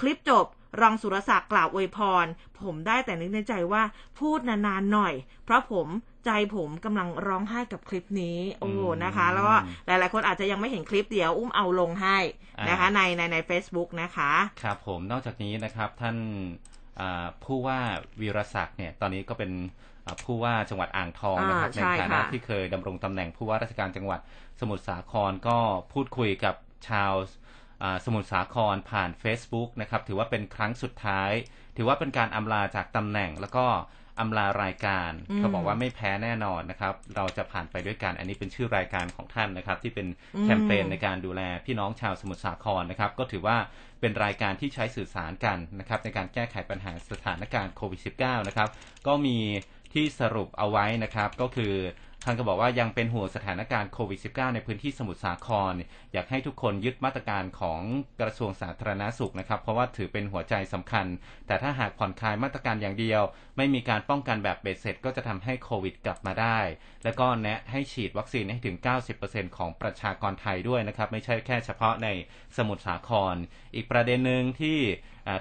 [0.00, 0.46] คลิปจบ
[0.80, 2.26] รองสุรศักดิ์กล่าวอวยพร
[2.62, 3.82] ผมได้แต่นึกในใจว่า
[4.18, 5.86] พูดนานๆหน่อย เพราะผม
[6.24, 12.18] ใจผมกำลังร้องไห้กับคลิปนี้ โอ้อืมนะคะ แล้วก็หลายๆ คนอาจจะยังไม่เห็นคลิปเดี๋ยวอุ้มเอาลงให้
[12.68, 16.16] นะคะอ่าในในใน Facebook นะคะ ครับผมนอกจากนี้นะครับท่าน
[17.00, 17.78] อ่าผู้ว่า
[18.20, 19.52] วีรศักดิ์เนี่ยตอนนี้ก็เป็น
[20.06, 24.20] อ่าผู้ว่าจังหวัดอ่างทองนะครับอ่าในใช่ฐานะค่ะที่เคยดำรงตำแหน่งผู้ว่าราชการจังหวัด
[24.60, 25.58] สมุทรสาครก็
[25.92, 26.54] พูดคุยกับ
[26.88, 27.47] ชาวอ่า
[28.04, 31.30] สมุทรสาครผ่าน Facebook นะครับ ถือว่าเป็นครั้งสุดท้าย
[31.76, 33.66] ถือว่าเป็นการอำลาจากตำแหน่งแล้วก็
[34.20, 40.06] อำลารายการอืมเขาบอกว่าไม่แพ้แน่นอนนะครับ เราจะผ่านไปด้วยกัน อันนี้เป็นชื่อรายการของท่านนะครับ ที่เป็น
[40.44, 43.56] แคมเปญในการดูแลพี่น้องชาวสมุทรสาครนะครับ ก็ถือว่า
[44.00, 48.68] เป็นรายการที่ใช้สื่อสารกันนะครับ ในการแก้ไขปัญหาสถานการณ์โควิด -19 นะครับ
[49.06, 49.38] ก็มี
[49.94, 51.74] ที่สรุปเอาไว้นะครับ ก็คือ
[52.24, 55.72] ท่านก็บอกว่ายังเป็นห่วงสถานการณ์โควิด -19 ในพื้นที่สมุทรสาคร
[56.12, 57.80] อยากให้ทุกคนยึดมาตรการของ
[58.20, 61.06] กระทรวงสาธารณสุขนะครับ เพราะว่าถือเป็นหัวใจสำคัญ
[61.46, 63.22] แต่ถ้าหากผ่อนคลายมาตรการอย่างเดียว
[63.56, 66.58] ไม่มีการป้องกันแบบเบ็ดเสร็จ ก็จะทำให้โควิดกลับมาได้
[67.04, 68.76] แล้วก็แนะให้ฉีดวัคซีนให้ถึง
[69.16, 72.08] 90%ของประชากรไทยด้วยนะครับ ไม่ใช่แค่เฉพาะใน
[72.56, 73.34] สมุทรสาคร
[73.74, 74.78] อีกประเด็นหนึ่งที่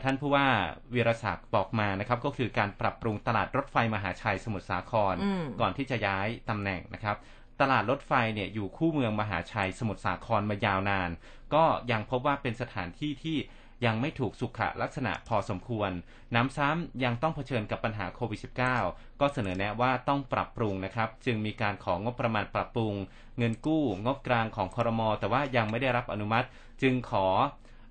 [0.03, 0.47] ท่านผู้ว่า
[0.93, 7.17] วีรศักดิ์บอกมานะครับ ก็คือการปรับปรุงตลาดรถไฟมหาชัยสมุทรสาครอืมก่อนที่จะย้ายตำแหน่งนะครับ
[7.61, 11.09] ตลาดรถไฟเนี่ยอยู่คู่เมืองมหาชัยสมุทรสาครมายาวนาน
[11.53, 13.37] ก็ยังพบว่าเป็นสถานที่ที่
[13.85, 15.91] ยังไม่ถูกสุขลักษณะพอสมควร
[16.35, 18.39] น้ำซ้ำยังต้องเผชิญกับปัญหาโควิด
[18.79, 22.93] -19 ก็เสนอแนะว่าต้องปรับปรุงนะครับ จึงมีการของงบประมาณปรับปรุง
[23.37, 26.47] เงินกู้งบกลางของคอรมอแต่ว่ายังไม่ได้รับอนุมัติ
[26.81, 27.27] จึงขอ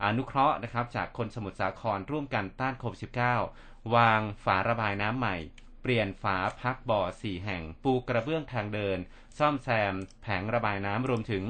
[0.05, 3.01] อนุเคราะห์นะครับจากคนสมุทรสาครร่วมกันต้านโควิด
[3.47, 5.37] -19 วางฝาระบายน้ำใหม่
[5.83, 8.99] เปลี่ยนฝาพักบ่อสี่แห่ง ปูกระเบื้องทางเดิน
[9.39, 11.45] ซ่อมแซม แผงระบายน้ำรวมถึง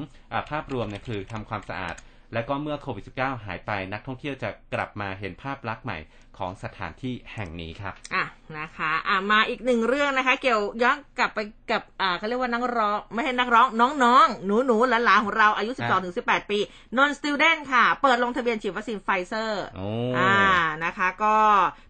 [0.51, 1.97] ภาพรวมเนี่ยคือทำความสะอาด
[2.33, 5.99] และก็เมื่อโควิด -19 หายไปนักท่องเที่ยวจะกลับมาเห็นภาพลักษณ์ใหม่
[6.39, 8.25] ของสถานที่แห่งนี้ครับอะ
[8.59, 11.39] นะคะอะมาอีกหนึ่งเรื่องนะคะ เกี่ยวย้อนกลับไป
[11.71, 13.67] กับอ่าเขาเรียกว่านักร้องไม่ใช่นักร้อง
[14.05, 16.59] น้องๆ หนูหนูๆหลานๆของเราอายุ 12ถึง18 ปี
[16.99, 20.37] นนท์ student ค่ะ เปิดลงทะเบียนฉีดวัคซีนไฟเซอร์โอ้อ่า
[20.85, 21.37] นะคะ ก็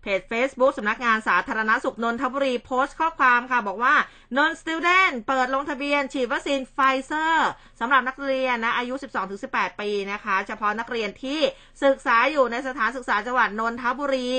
[0.02, 3.94] เพจ Facebook สำนักงานสาธารณสุขนนทบุรีโพสต์ข้อความค่ะ บอกว่า
[4.36, 7.48] นนท์ student เปิดลงทะเบียนฉีดวัคซีนไฟเซอร์
[7.80, 8.94] สำหรับนักเรียนนะอายุ
[9.38, 11.40] 12-18 ปีนะคะ เฉพาะนักเรียนที่
[11.84, 14.30] ศึกษาอยู่ในสถานศึกษาจังหวัดนนทบุรี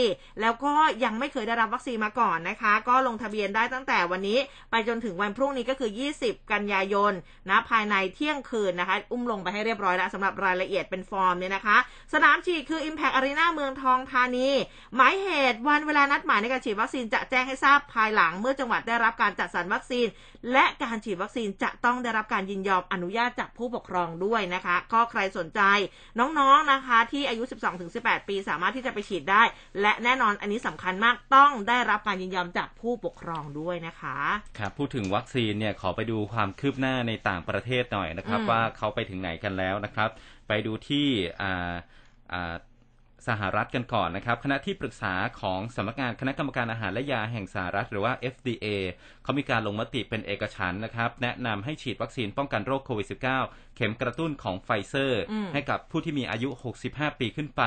[0.41, 4.37] แล้วก็ยังไม่เคยได้รับวัคซีนมาก่อนนะคะ ก็ลงทะเบียนได้ตั้งแต่วันนี้
[4.71, 7.13] ไปจนถึงวันพรุ่งนี้ก็คือ 20 กันยายน
[7.49, 11.77] นะภายในเที่ยงคืนนะคะ อุ้มลงไปให้เรียบร้อยแล้วสำหรับรายละเอียดเป็นฟอร์มเนี่ยนะคะ
[12.13, 14.49] สนามฉีดคือ Impact Arena เมืองทองธานี
[14.95, 20.07] หมายเหตุวันเวลานัดหมายในการฉีดวัคซีนจะแจ้งให้ทราบภายหลังเมื่อจังหวัดได้รับการจัดสรรวัคซีน
[20.51, 25.61] และการฉีดวัคซีนจะต้องได้รับการยินยอมอนุญาตจากผู้ปกครองด้วยนะคะ ก็ใครสนใจ
[26.19, 27.43] น้องๆนะคะ ที่อายุ
[27.85, 29.43] 12-18 ปีสามารถที่จะไปฉีดได้
[29.81, 34.17] และแน่นอนอันนี้สำคัญมากต้องได้รับการยินยอมจากผู้ปกครองด้วยนะคะ
[34.57, 40.09] ครับพูดถึงวัคซีนเนี่ยขอไปดูความคืบหน้าในต่างประเทศหน่อยนะครับอืมว่าเขาไปถึงไหนกันแล้วนะครับ
[40.47, 41.07] ไปดูที่
[41.41, 41.73] อ่า
[42.33, 42.55] อ่า
[43.27, 48.65] สหรัฐกันก่อนนะครับคณะที่ปรึกษาของสำนักงานคณะกรรมการอาหารและยาแห่งสหรัฐหรือว่า FDA
[49.23, 56.49] เขามีการลงมติเป็นเอกฉันท์นะครับ แนะนำให้ฉีดวัคซีนป้องกันโรคโควิด -19 เข็มกระตุ้นของไฟเซอร์อืมให้กับผู้ที่มีอายุ
[56.85, 57.63] 65 ปีขึ้นไป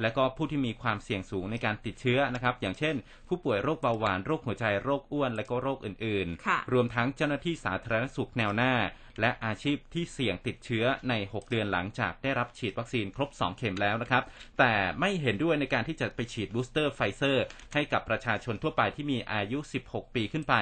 [0.00, 2.94] และก็ผู้ที่มีความเสี่ยงสูงในการติดเชื้อนะครับ อย่างเช่น
[3.28, 8.74] ผู้ป่วยโรคเบาหวาน โรคหัวใจ โรคอ้วน และก็โรคอื่นค่ะๆรวมทั้งเจ้าหน้าที่สาธารณสุขแนวหน้า
[9.20, 14.22] และอาชีพที่เสี่ยงติดเชื้อใน 6 เดือนหลังจากได้รับฉีดวัคซีนครบ 2 เข็มแล้วนะครับ
[14.58, 20.54] แต่ไม่เห็นด้วยในการที่จะไปฉีดบูสเตอร์ไฟเซอร์ให้กับประชาชนทั่วไปที่มีอายุ 16 ปีขึ้นไป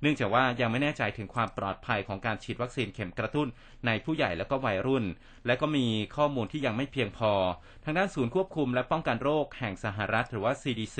[0.00, 3.48] เนื่องจากว่ายังไม่แน่ใจถึงความปลอดภัยของการฉีดวัคซีนเข็มกระตุ้น
[3.86, 5.04] ในผู้ใหญ่และก็วัยรุ่น
[5.46, 7.32] และก็มีข้อมูลที่ยังไม่เพียงพอ
[7.84, 10.98] ทางด้านศูนย์ควบคุมและป้องกันโรคแห่งสหรัฐหรือว่า CDC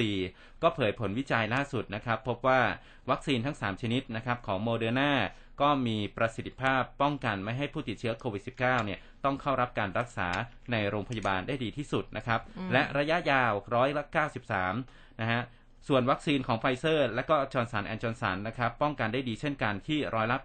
[0.62, 2.60] ก็เผยผลวิจัยล่าสุดนะครับ พบว่า
[3.10, 5.12] วัคซีนทั้ง 3 ชนิดนะครับของโมเดอร์นา
[5.60, 10.28] ก็มีประสิทธิภาพป้องกันไม่ให้ผู้ติดเชื้อโควิด -19 เนี่ยต้องเข้ารับการรักษา
[10.72, 14.04] ในโรงพยาบาลได้ดีที่สุดนะครับอืมและระยะยาวร้อยละ
[14.62, 15.42] 93 นะฮะ
[15.88, 20.36] ส่วนวัคซีนของไฟเซอร์ และก็จอห์นสันแอนด์จอห์นสันนะครับป้องกันได้ดีเช่นกันที่ร้อยละ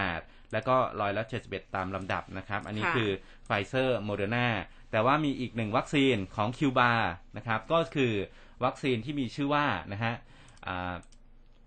[0.00, 3.10] 88 และก็ร้อยละ 71 ตามลำดับนะครับ อันนี้ค่ะคือ
[3.46, 4.48] ไฟเซอร์โมเดอร์นา
[4.90, 6.92] แต่ว่ามีอีกหนึ่งวัคซีนของคิวบา
[7.36, 8.12] นะครับก็คือ
[8.64, 10.14] วัคซีนที่มีชื่อว่านะฮะ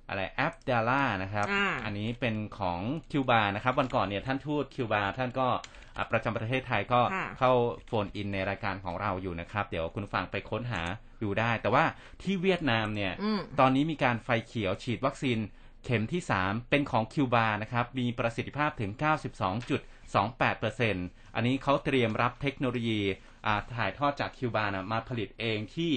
[0.08, 2.80] อ่าอะไรแอปดาล่านะครับอ่าอันนี้เป็นของ
[3.12, 5.48] คิวบานะครับ วันก่อนเนี่ยท่านทูตคิวบาท่านก็
[5.96, 7.52] อ่าประจำประเทศไทยก็ค่ะเข้า
[7.86, 10.82] โฟนอินในรายการของเราอยู่นะครับ เดี๋ยวคุณฟังไปค้นหา
[11.24, 11.84] ดูได้ แต่ว่า
[12.22, 15.40] ที่เวียดนามเนี่ยอืมตอนนี้มีการไฟเขียวฉีดวัคซีน
[15.86, 18.92] เข็มที่ 3 เป็นของคิวบานะครับ มีประสิทธิภาพถึง
[20.14, 23.02] 92.28%อันนี้เขาเตรียมรับเทคโนโลยี
[23.46, 25.94] อ่าถ่ายทอดจากคิวบานะมาผลิตเองที่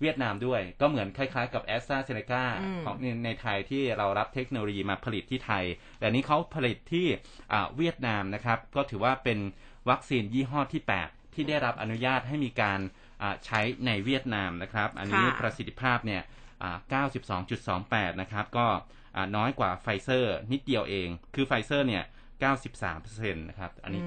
[0.00, 5.64] เวียดนามด้วย ก็เหมือนคล้ายๆกับแอสตราเซเนกาอืมของในในไทยที่เรารับเทคโนโลยีมาผลิตที่ไทย
[5.98, 7.06] แต่นี้เขาผลิตที่
[7.52, 9.38] อ่าเวียดนามนะครับ ก็ถือว่าเป็น
[9.90, 12.80] วัคซีนยี่ห้อที่ 8 ที่ได้รับอนุญาตให้มีการ
[13.22, 16.22] อ่าใช้ในเวียดนามนะครับ อันนี้ค่ะประสิทธิภาพเนี่ย
[16.62, 17.04] อ่า
[17.44, 18.66] 92.28 นะครับ ก็
[19.16, 22.04] อ่าน้อยกว่าไฟเซอร์นิดเดียวเอง คือไฟเซอร์เนี่ย
[22.42, 24.02] 93%นะครับ อันนี้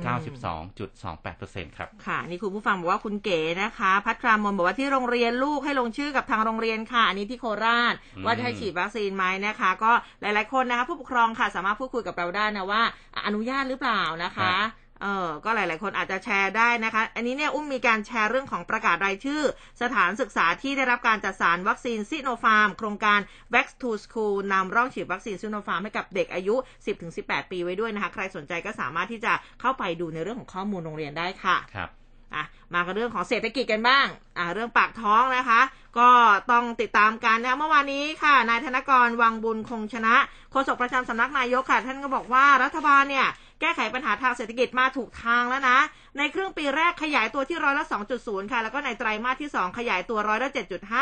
[0.86, 9.92] 92.28%ครับ ค่ะ นี่คุณผู้ฟังบอกว่าคุณเก๋นะคะ พัทรามนบอกว่าที่โรงเรียนลูกให้ลงชื่อกับทางโรงเรียนค่ะ อันนี้ที่โคราชอืมว่าจะให้ฉีดวัคซีนไหมนะคะ ก็
[10.22, 12.82] หลายๆคนนะคะผู้ปกครองค่ะสามารถพูดคุยกับเราได้นะว่า
[13.16, 14.54] อะอนุญาตหรือเปล่านะคะ
[15.02, 19.42] เออก็หลาย ๆ คนอาจจะแชร์ได้นะคะ อันนี้เนี่ยอุ้มมีการแชร์เรื่องของประกาศรายชื่อ
[19.82, 23.20] สถานศึกษาที่ได้รับการจัดสรรวัคซีนซิโนฟาร์ม โครงการ
[23.54, 26.56] Vax to School นำร่องฉีดวัคซีนซิโนฟาร์มให้กับเด็กอายุ
[27.04, 31.92] 10-18 ปีไว้ด้วยนะคะ ใครสนใจก็สามารถที่จะเข้าไปดูในเรื่องของข้อมูลโรงเรียนได้ค่ะครับ
[32.36, 35.62] อะมากันเรื่องของเศรษฐกิจกันบ้างอะเรื่องปากท้องนะคะ
[36.00, 36.10] ก็
[36.52, 40.16] ต้องติดตามกันนะเมื่อวานนี้ค่ะ นายธนกรวังบุญคงชนะ
[40.52, 43.28] โฆษกประจำสำนักนายกค่ะ ท่านก็บอกว่ารัฐบาลเนี่ย
[43.64, 45.80] แก้ไขปัญหาทางเศรษฐกิจมาถูกทางแล้วนะ
[46.18, 47.86] ในครึ่งปีแรกขยายตัวที่ร้อยละ
[48.18, 50.50] 2.0 ค่ะ แล้วก็ในไตรมาสที่ 2 ขยายตัวร้อยละ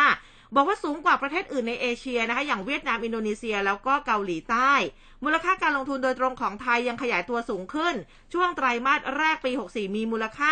[0.02, 4.74] 7.5 บอกว่าสูงกว่าประเทศอื่นในเอเชียนะคะ อย่างเวียดนาม อินโดนีเซีย แล้วก็เกาหลีใต้
[5.26, 7.96] มูลค่าการลงทุนโดยตรงของไทยยังขยายตัวสูงขึ้น
[8.34, 10.52] ช่วงไตรมาสแรกปี 64 มีมูลค่า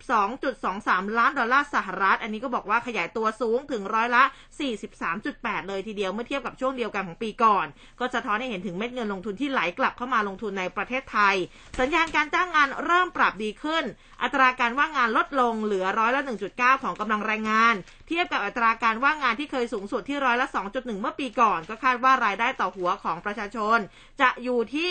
[0.00, 4.24] 4,012.23 ล้านดอลลาร์สหรัฐ อันนี้ก็บอกว่าขยายตัวสูงถึงร้อยละ
[4.96, 7.66] 43.8 เลยทีเดียวเมื่อเทียบกับช่วงเดียวกันของปีก่อน
[8.00, 11.34] ก็สะท้อนให้เห็นถึงเม็ดเงินลงทุนที่ไหลกลับเข้ามาลงทุนในประเทศไทย
[11.78, 13.84] สัญญาณการจ้างงานเริ่มปรับดีขึ้น
[14.22, 17.74] อัตราการว่างงานลดลงเหลือร้อยละ 1.9 ของกำลังแรงงาน
[18.08, 23.78] เทียบกับอัตราการว่างงานที่เคยสูงสุดที่ร้อยละ 2.1 เมื่อปีก่อน ก็คาดว่ารายได้ต่อหัวของประชาชน
[24.20, 24.90] จะอยู่ที่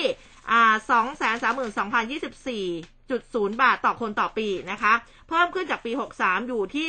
[0.52, 4.94] อ่า232,024 0บาทต่อคนต่อปีนะคะ
[5.30, 6.88] เพิ่มขึ้นจากปี 63 อยู่ที่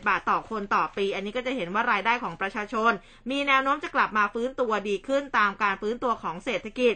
[0.00, 2.92] 225,845.7 บาทต่อคนต่อปี อันนี้ก็จะเห็นว่ารายได้ของประชาชน
[3.30, 6.94] มีแนวโน้มจะกลับมาฟื้นตัวดีขึ้นตามการฟื้นตัวของเศรษฐกิจ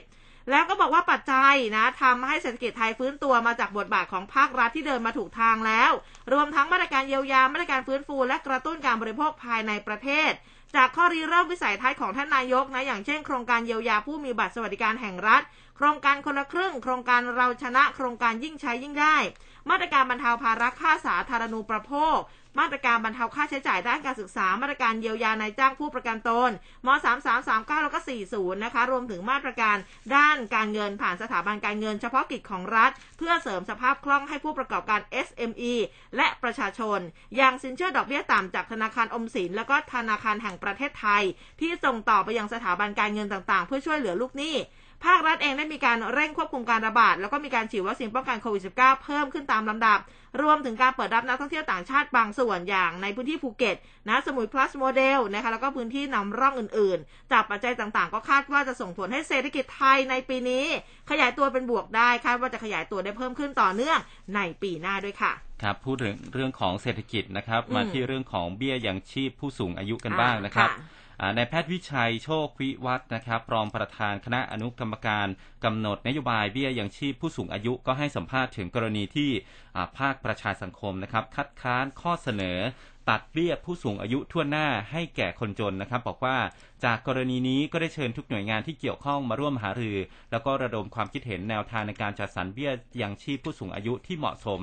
[0.51, 5.93] แล้วก็บอกว่าปัจจัยนะทำให้เศรษฐกิจไทยฟื้นตัวมาจากบทบาทของภาครัฐที่เดินมาถูกทางแล้ว
[6.33, 10.33] รวมทั้งมาตรการเยียวยามาตรการฟื้นฟู และกระตุ้นการบริโภคภายในประเทศ
[10.77, 15.43] จากข้อริเริ่มวิสัยทัศน์ของท่านนายกนะอย่างเช่นโครงการเยียวยาผู้มีบัตรสวัสดิการแห่งรัฐ
[15.77, 19.17] โครงการคนละครึ่ง โครงการเราชนะ โครงการยิ่งใช้ยิ่งได้
[19.71, 22.19] มาตรการบรรเทาภาระค่าสาธารณูปโภค
[22.59, 26.51] มาตรการบรรเทาค่าใช้จ่ายด้านการศึกษา มาตรการเยียวยานายจ้างผู้ประกันตน
[26.87, 26.89] ม
[27.37, 29.77] 3339 แล้วก็ 40 นะคะ รวมถึงมาตรการ
[30.17, 35.73] ด้านการเงินผ่านสถาบันการเงินเฉพาะกิจของรัฐ เพื่อเสริมสภาพคล่องให้ผู้ประกอบการ SME
[36.17, 36.99] และประชาชน
[37.37, 41.23] อย่างสินเชื่อดอกเบี้ยต่ำจากธนาคารอมสิน แล้วก็ธนาคารแห่งประเทศไทย
[41.61, 44.57] ที่ส่งต่อไปยังสถาบันการเงินต่างๆ เพื่อช่วยเหลือลูกหนี้
[45.05, 49.99] ภาครัฐเองได้มีการเร่งควบคุมการระบาด แล้วก็มีการฉีดวัคซีนป้องกันโควิด -19 เพิ่มขึ้นตามลำดับ
[50.43, 53.77] รวมถึงการเปิดรับนักท่องเที่ยวต่างชาติบางส่วนอย่างในพื้นที่ภูเก็ต
[54.09, 60.65] นะสมุยพลัสโมเดลนะคะแล้วก็พื้นที่นำร่องอื่นๆ จากปัจจัยต่างๆ ก็คาดว่าจะส่งผลให้เศรษฐกิจไทยในปีนี้
[61.11, 63.99] ขยายตัวเป็นบวกได้คาดว่าจะขยายตัวได้เพิ่มขึ้นต่อเนื่อง
[64.37, 65.33] ในปีหน้าด้วยค่ะ
[65.63, 70.99] ครับพูดถึงเรื่องของเศรษฐกิจนะครับอืมมาที่เรื่องของเบี้ยยังชีพผู้สูงอายุกันบ้างนะครับอ่าค่ะอ่า
[71.37, 75.29] นายแพทย์วิชัยโชควิวัฒนะครับรองประธานคณะอนุกรรมการ
[75.65, 79.31] กำหนดนโยบายเบี้ยยังชีพผู้สูงอายุก็ให้สัมภาษณ์ถึงกรณีที่
[79.99, 82.59] ภาคประชาสังคมนะครับ คัดค้านข้อเสนอ
[83.09, 86.39] ตัดเบี้ยผู้สูงอายุทั่วหน้าให้แก่คนจนนะครับ บอกว่า
[86.85, 89.99] จากกรณีนี้ก็ได้เชิญทุกหน่วยงานที่เกี่ยวข้องมาร่วมหารือ
[90.31, 92.71] แล้วก็ระดมความคิดเห็นแนวทางในการจัดสรรเบี้ย
[93.03, 94.61] ยังชีพผู้สูงอายุที่เหมาะสม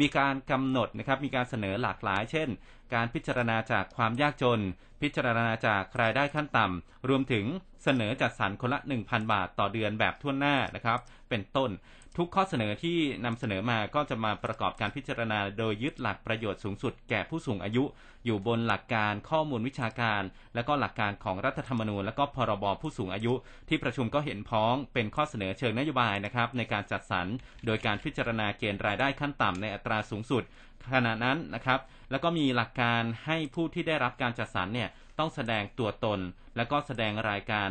[0.00, 2.48] มีการกำหนดนะครับมีการเสนอหลากหลาย เช่น
[2.94, 4.60] การพิจารณาจากความยากจน
[5.02, 7.44] พิจารณาจากรายได้ขั้นต่ำ รวมถึง
[7.82, 10.98] เสนอจัดสรรคนละ 1,000 บาทต่อเดือนแบบทั่วหน้านะครับ
[11.28, 11.70] เป็นต้น
[12.18, 17.84] ทุกข้อเสนอที่นำเสนอมาก็จะมาประกอบการพิจารณา โดยยึดหลักประโยชน์สูงสุดแก่ผู้สูงอายุ
[18.24, 20.22] อยู่บนหลักการข้อมูลวิชาการ
[20.54, 23.34] และก็หลักการของรัฐธรรมนูญ และก็พรบผู้สูงอายุ
[23.68, 27.26] ที่ประชุมก็เห็นพ้องเป็นข้อเสนอเชิงนโยบายนะครับในการจัดสรร
[27.66, 30.42] โดยการพิจารณาเกณฑ์รายได้ขั้นต่ำในอัตราสูงสุด
[30.92, 36.20] ขณะนั้นนะครับแล้วก็มีหลักการให้ผู้ที่ได้รับการจัดสรรเนี่ยต้องแสดงตัวตน
[36.56, 37.68] แล้วก็แสดงรายการ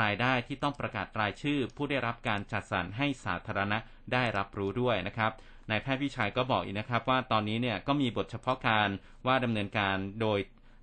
[0.00, 3.78] รายได้ที่ต้องประกาศรายชื่อ ผู้ได้รับการจัดสรรให้สาธารณะ
[4.12, 5.32] ได้รับรู้ด้วยนะครับ
[5.70, 8.88] นายแพทย์วิชัยก็บอกอีกนะครับว่าตอนนี้เนี่ยก็มีบทเฉพาะการ
[9.26, 10.38] ว่าดำเนินการโดย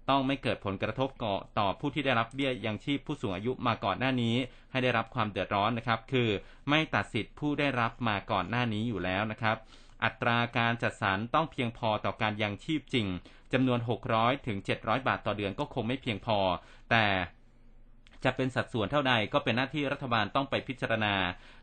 [0.09, 4.35] ต้องไม่เกิดผลกระทบก่อต่อผู้ที่ได้รับเบี้ยยังชีพผู้สูงอายุมาก่อนหน้านี้
[4.71, 6.29] ให้ได้รับความเดือดร้อนนะครับ คือ
[6.69, 9.55] ไม่ตัดสิทธิ์ผู้ได้รับมาก่อนหน้านี้อยู่แล้วนะครับ
[10.03, 13.07] อัตราการจัดสรรต้องเพียงพอต่อการยังชีพจริง
[13.53, 13.79] จำนวน
[14.13, 16.39] 600 ถึง 700 บาทต่อเดือนก็คงไม่เพียงพอ
[16.91, 17.05] แต่
[18.25, 21.15] จะเป็นสัดส่วนเท่าใดก็เป็นหน้าที่รัฐบาลต้องไปพิจารณา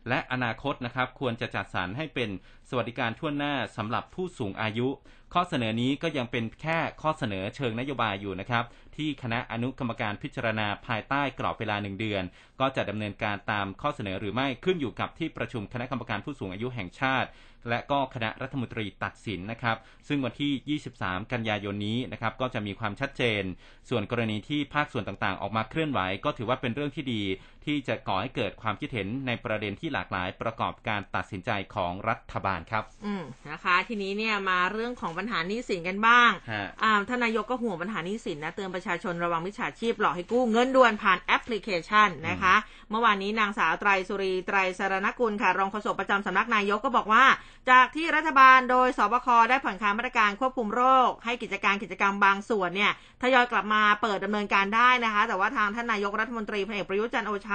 [0.09, 2.29] และอนาคตนะครับควรจะจัดสรรให้เป็น
[2.69, 4.87] สวัสดิการทั่วหน้าสำหรับผู้สูงอายุ
[5.33, 8.63] ข้อเสนอนี้ก็ยังเป็นแค่ข้อเสนอเชิงนโยบายอยู่นะครับ
[8.95, 12.23] ที่คณะอนุกรรมการพิจารณาภายใต้กรอบเวลาหนึ่งเดือน
[12.59, 17.29] ก็จะดำเนินการตามข้อเสนอหรือไม่ขึ้นอยู่กับที่ประชุมคณะกรรมการผู้สูงอายุแห่งชาติ
[17.69, 23.43] และก็คณะรัฐมนตรีตัดสินนะครับ ซึ่งวันที่ 23 กันยายนนี้นะครับก็จะมีความชัดเจน
[23.89, 27.21] ส่วนกรณีที่ภาคส่วนต่างๆ ออกมาเคลื่อนไหว ก็ถือว่าเป็นเรื่องที่ดี
[27.65, 42.55] ที่จะก่อให้เกิดความคิดเห็นในประเด็นที่หลากหลายประกอบการตัดสินใจของรัฐบาลครับ อืมนะคะ ทีนี้เนี่ยมาเรื่องของปัญหาหนี้สินกันบ้างฮะอ่าท่านนายกก็ห่วงปัญหาหนี้สินนะเตือนประชาชนระวังมิจฉาชีพหลอกให้กู้เงินด่วนผ่านแอปพลิเคชันนะคะ
[42.89, 47.25] เมื่อวานนี้นางสาวไตรสุรีไตรสรณกุลค่ะรองโฆษกประจำสำนักนายกก็บอกว่า
[47.69, 57.49] จากที่รัฐบาลโดยสบคได้ผ่อนคลายมาตรการควบคุมโรค ให้กิจการกิจกรรมบางส่วนเนี่ยทยอยกลับมาเปิดดำเนินการได้นะคะ แต่ว่าทางท่านนายกรัฐมนตรีพลเอกประยุทธ์จันทร์โอช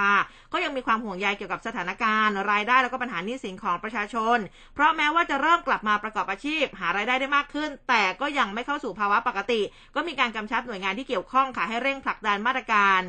[0.53, 4.37] ก็ยังมีความห่วงใยเกี่ยวกับสถานการณ์ รายได้แล้วก็ปัญหาหนี้สินของประชาชน
[4.73, 9.61] เพราะแม้ว่าจะเริ่มกลับมาประกอบอาชีพ หารายได้ได้มากขึ้น แต่ก็ยังไม่เข้าสู่ภาวะปกติ
[9.95, 12.99] ก็มีการกำชับหน่วยงานที่เกี่ยวข้องค่ะให้เร่งผลักดันมาตรการ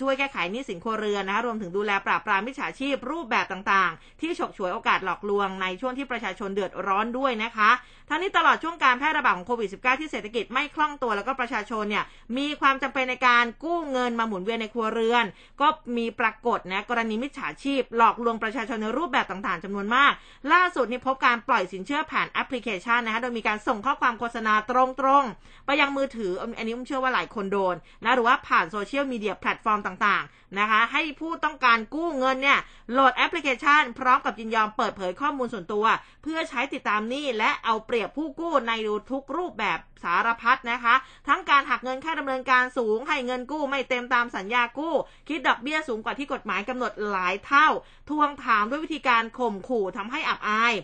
[0.00, 7.70] ช่วยแก้ไขหนี้สินครัวเรือนนะคะรวมถึงดูแลปราบปรามมิจฉาชีพรูปแบบต่างๆ ที่ฉกฉวยโอกาสหลอกลวงในช่วงที่ประชาชนเดือดร้อนด้วยนะคะ
[8.08, 12.04] ทั้งนี้ตลอดช่วงการแพร่ระบาดของโควิด -19 ที่เศรษฐกิจไม่คล่องตัวแล้วก็ประชาชนเนี่ย
[12.38, 15.24] มีความจำเป็นในการกู้เงินมาหมุนเวียนในครัวเรือน
[15.60, 20.12] ก็มีประากฏนะกรณีมิจฉาชีพ หลอกลวงประชาชนในรูปแบบต่างๆจำนวนมาก
[20.52, 24.72] ล่าสุดนี่พบการปล่อยสินเชื่อผ่านแอปพลิเคชันนะคะโดยมีการส่งข้อความโฆษณาต
[25.06, 32.58] รงๆ ไปยังมือถืออันนี้ผมเชื่อว่าหลายคนโดนนะหรือว่าผ่านโซเชียลมีเดียแพลตฟอร์มต่างๆนะคะให้ผู้ต้องการกู้เงินเนี่ย
[32.92, 35.86] โหลดแอปพลิเคชัน พร้อมกับยินยอมเปิดเผยข้อมูลส่วนตัว
[36.22, 38.72] เพื่อใช้ติดตามหนี้และเอาเปรียบผู้กู้ใน
[39.12, 40.94] ทุกรูปแบบ สารพัดนะคะ
[41.28, 44.94] ทั้งการหักเงินค่าดำเนินการสูง ให้เงินกู้ไม่เต็มตามสัญญากู้
[45.28, 47.66] คิดดอกเบี้ยสูงกว่าที่กฎหมายกำหนดหลายเท่า
[48.10, 50.74] ทวงถามด้วยวิธีการข่มขู่ทำให้อับอาย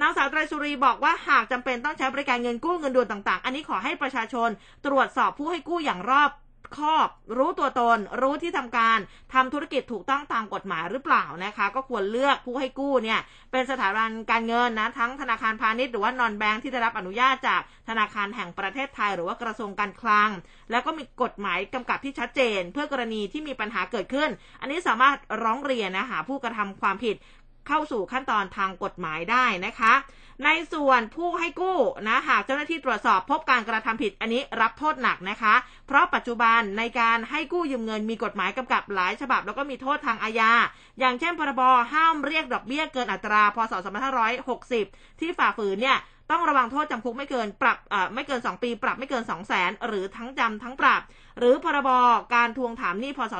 [0.00, 4.48] นางสาวไตรสุรีบอกว่าหากจำเป็นต้องใช้บริการเงินกู้เงินด่วนต่างๆ อันนี้ขอให้ประชาชน
[4.86, 6.30] ตรวจสอบผู้ให้กู้อย่างรอบ
[6.76, 8.98] คอบ รู้ตัวตน รู้ที่ทำการ
[9.34, 13.20] ทำธุรกิจถูกต้องตามกฎหมายหรือเปล่านะคะ ก็ควรเลือกผู้ให้กู้เนี่ย
[13.52, 20.30] เป็นสถาบันการเงินนะทั้งธนาคารพาณิชย์หรือว่านอนแบงค์ที่ได้รับอนุญาตจากธนาคารแห่งประเทศไทย หรือว่ากระทรวงการคลัง
[20.70, 27.16] แล้วก็มีกฎหมายกำกับที่ชัดเจน เพื่อกรณีที่มีปัญหาเกิดขึ้น อันนี้สามารถร้องเรียนนะหาผู้กระทำความผิด
[27.68, 29.92] เข้าสู่ขั้นตอนทางกฎหมายได้นะคะ
[30.44, 35.54] ในส่วนผู้ให้กู้นะหากเจ้าหน้าที่ตรวจสอบพบการกระทำผิดอันนี้รับโทษหนักนะคะ
[35.86, 40.52] เพราะปัจจุบันในการให้กู้ยืมเงินมีกฎหมายกำกับหลายฉบับ แล้วก็มีโทษทางอาญา
[40.98, 43.72] อย่างเช่นพรบห้ามเรียกดอกเบี้ยเกินอัตราพศ
[44.46, 45.98] 2560 ที่ฝ่าฝืนเนี่ย
[46.30, 47.78] ต้องระวังโทษจำคุกไม่เกินปรับ
[48.14, 51.02] ไม่เกิน 2 ปีปรับไม่เกิน 2 0 0แสนหรือทั้งจำทั้งปรับ
[51.38, 51.90] หรือพรบ
[52.34, 53.34] การทวงถามหนี้พศ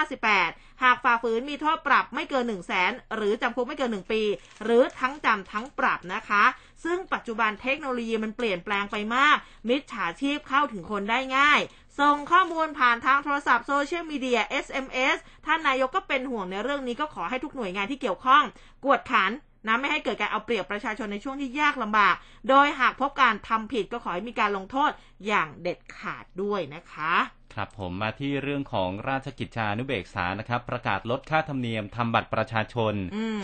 [0.00, 4.22] 2558 หากฝ่าฝืนมีโทษปรับไม่เกิน 1 0 0 0 0แสนหรือจำคุกไม่เกิน 1 ปี
[4.64, 6.44] หรือทั้งจำทั้งปรับนะคะ
[6.84, 9.36] ซึ่งปัจจุบันเทคโนโลยีมันเปลี่ยนแปลงไปมาก
[9.68, 11.60] มิจฉาชีพเข้าถึงคนได้ง่าย
[12.00, 18.42] ส่งข้อมูลผ่านทางโทรศัพท์โซเชียลมีเดีย SMS ท่านนายกก็เป็นห่วงในเรื่องนี้ก็ขอให้ทุกหน่วยงานที่เกี่ยวข้อง
[18.84, 19.30] กวดขัน
[19.66, 22.14] นะไม่ให้เกิดการเอาเปรียบประชาชนในช่วงที่ยากลำบาก
[22.48, 24.90] โดยหากพบการทำผิดก็ขอให้มีการลงโทษ
[25.26, 27.14] อย่างเด็ดขาดด้วยนะคะ
[27.54, 32.94] ครับผมมาที่เรื่องของราชกิจจานุเบกษานะครับ ประกาศลดค่าธรรมเนียมทำบัตรประชาชน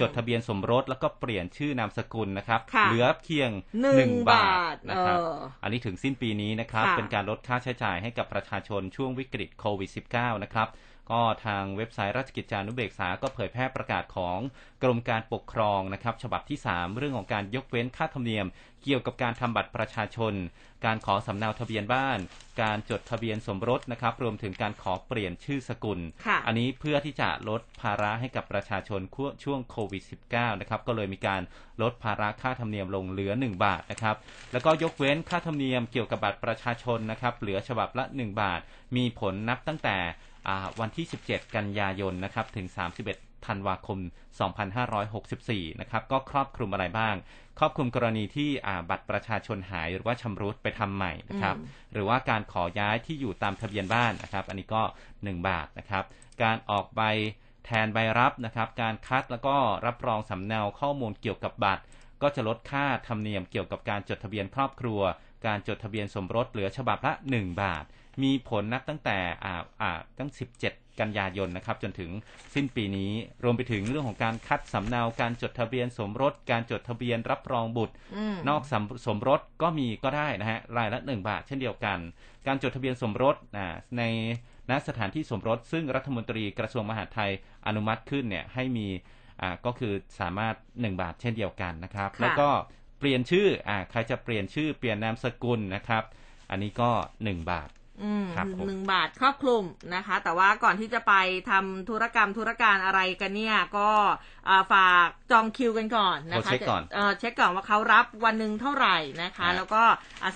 [0.01, 3.51] จดทะเบียนสมรสแล้วก็เปลี่ยนชื่อนามสกุลนะครับเหลือเพียง
[3.81, 5.19] หนึ่งบาทนะครับ
[5.63, 10.69] อันนี้ถึงสิ้นปีนี้นะครับ เป็นการลดค่าใช้จ่ายให้กับประชาชนช่วงวิกฤตโควิด -19 นะครับ
[11.11, 14.38] ก็ทางเว็บไซต์ราชกิจจานุเบกษาก็เผยแพร่ประกาศของ
[14.83, 18.47] กรมการปกครองนะครับ ฉบับที่ 3 เรื่องของการยกเว้นค่าธรรมเนียม
[18.85, 20.35] เกี่ยวกับการทำบัตรประชาชน
[20.85, 22.18] การขอสำเนาทะเบียนบ้าน
[22.62, 26.01] การจดทะเบียนสมรสนะครับ รวมถึงการขอเปลี่ยนชื่อสกุล
[26.47, 29.01] อันนี้เพื่อที่จะลดภาระให้กับประชาชน
[29.44, 31.42] ช่วงโควิด -19 นะครับ ก็เลยมีการ
[31.83, 34.16] ลดภาระค่าธรรมเนียมลงเหลือ 1 บาทนะครับ
[34.53, 38.61] แล้วก็ยกเว้นค่าธรรมเนียมเกี่ยวกับบัตรประชาชนนะครับ เหลือฉบับละ 1 บาท
[38.97, 39.97] มีผลนับตั้งแต่
[40.81, 42.67] วันที่ 17 กันยายนนะครับถึง
[43.07, 43.99] 31 ธันวาคม
[44.85, 47.15] 2564 นะครับก็ครอบคลุมอะไรบ้าง
[47.59, 48.51] ครอบคลุมกรณีที่
[48.91, 51.57] บัตรประชาชนหายหรือว่าชำรุดไปทำใหม่นะครับ
[51.93, 54.83] หรือว่าการขอย้ายที่อยู่ตามทะเบียนบ้านนะครับ อันนี้ก็
[55.15, 56.05] 1 บาทนะครับ
[56.43, 57.03] การออกใบ
[57.65, 59.57] แทนใบรับนะครับ การคัดแล้วก็
[59.87, 61.83] รับรองสำเนาข้อมูลเกี่ยวกับบัตร
[62.23, 65.01] ก็จะลดค่าธรรมเนียมเกี่ยวกับการจดทะเบียนครอบครัว
[65.47, 67.85] การจดทะเบียนสมรสเหลือฉบับละ 1 บาท
[68.23, 70.31] มีผลนับตั้งแต่อ่าอ่าตั้ง
[70.65, 72.11] 17 กันยายนนะครับ จนถึง
[72.55, 73.11] สิ้นปีนี้
[73.45, 77.95] รวมไปถึงเรื่องของการคัดสำเนาการจดทะเบียนสมรส การจดทะเบียนรับรองบุตร
[78.49, 81.99] นอกสมสมรสก็มีก็ได้นะฮะรายละหนึ่งบาทเช่นเดียวกัน
[82.47, 83.37] การจดทะเบียนสมรส
[83.99, 84.03] ใน
[84.71, 87.31] ณสถานที่สมรส ซึ่งรัฐมนตรีกระทรวงมหาดไทย
[87.67, 88.89] อนุมัติขึ้นเนี่ยให้มี
[89.41, 92.49] อ่าก็คือสามารถ 1 บาทเช่นเดียวกันนะครับ แล้วก็
[92.99, 96.05] เปลี่ยนชื่ออ่าใครจะเปลี่ยนชื่อเปลี่ยนนามสกุลนะครับ
[96.51, 96.91] อันนี้ก็
[97.23, 97.69] 1 บาท
[98.67, 101.15] หนึ่งบาทครอบคลุมนะคะ แต่ว่าก่อนที่จะไป
[101.51, 103.91] ทำธุรกรรมธุรการอะไรกันเนี่ย ก็
[104.73, 106.83] ฝากจองคิวกันก่อนนะคะเช็คก่อน
[107.19, 109.83] เช็คก่อนว่าเขารับวันหนึ่งเท่าไหร่นะคะ แล้วก็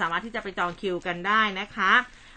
[0.01, 1.93] สามารถที่จะไปจองคิวกันได้นะคะ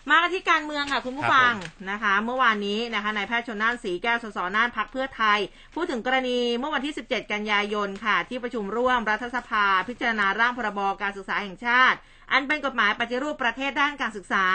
[0.09, 1.53] มาที่การเมืองค่ะคุณผู้ฟัง
[1.91, 5.39] นะคะ เมื่อวานนี้นะคะนายแพทย์ชนน่านสีแก้วสสน่านพักเพื่อไทย
[5.75, 11.97] พูดถึงกรณีเมื่อวันที่ 17 กันยายนค่ะ ที่ประชุมร่วมรัฐสภา พิจารณาร่างพรบการศึกษาแห่งชาติ
[12.31, 14.45] อันเป็นกฎหมายปฏิรูปประเทศด้านการศึกษา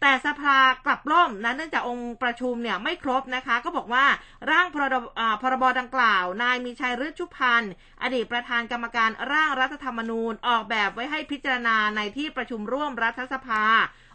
[0.00, 4.06] แต่สภากลับล่มนะเนื่องจากองค์ประชุมเนี่ยไม่ครบนะคะ ก็บอกว่า
[4.50, 4.94] ร่างพร
[5.42, 13.64] พรบดังกล่าว นายมีชัยฤชุพันธ์อดีตประธานกรรมการร่างรัฐธรรมนูญ ออกแบบไว้ให้พิจารณาในที่ประชุมร่วมรัฐสภา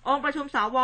[0.08, 0.78] องค์ประชุมสว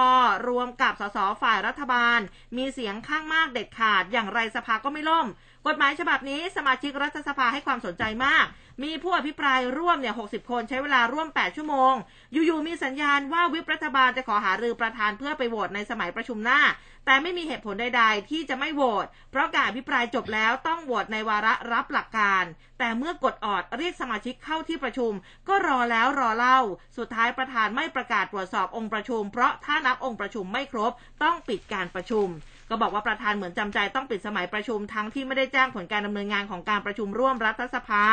[0.50, 2.20] รวมกับสสฝ่ายรัฐบาล
[2.58, 5.28] มีเสียงข้างมากเด็ดขาด อย่างไรสภาก็ไม่ล่ม
[5.70, 8.46] กฎหมายฉบับนี้สมาชิกรัฐสภาให้ความสนใจมาก
[8.84, 11.94] มีผู้อภิปรายร่วมเนี่ย60 คนใช้เวลาร่วม 8 ชั่วโมง
[12.32, 16.62] อยู่ๆ มีสัญญาณว่าวิปรัฐบาลจะขอหารือประธานเพื่อไปโหวตในสมัยประชุมหน้า
[17.06, 22.44] แต่ไม่มีเหตุผลใดๆ ที่จะไม่โหวต เพราะการอภิปรายจบแล้วต้องโหวตในวาระรับหลักการ
[22.80, 25.12] แต่เมื่อกดออดเรียกสมาชิกเข้าที่ประชุม
[25.48, 26.60] ก็รอแล้วรอเล่า
[26.98, 30.92] สุดท้ายประธานไม่ประกาศตรวจสอบองค์ประชุม เพราะถ้านับองค์ประชุมไม่ครบ
[31.24, 32.30] ต้องปิดการประชุม
[32.70, 38.04] ก็บอกว่าประธานเหมือนจำใจต้องปิดสมัยประชุมทั้งที่ไม่ได้แจ้งผลการดำเนินงานของการประชุมร่วมรัฐสภา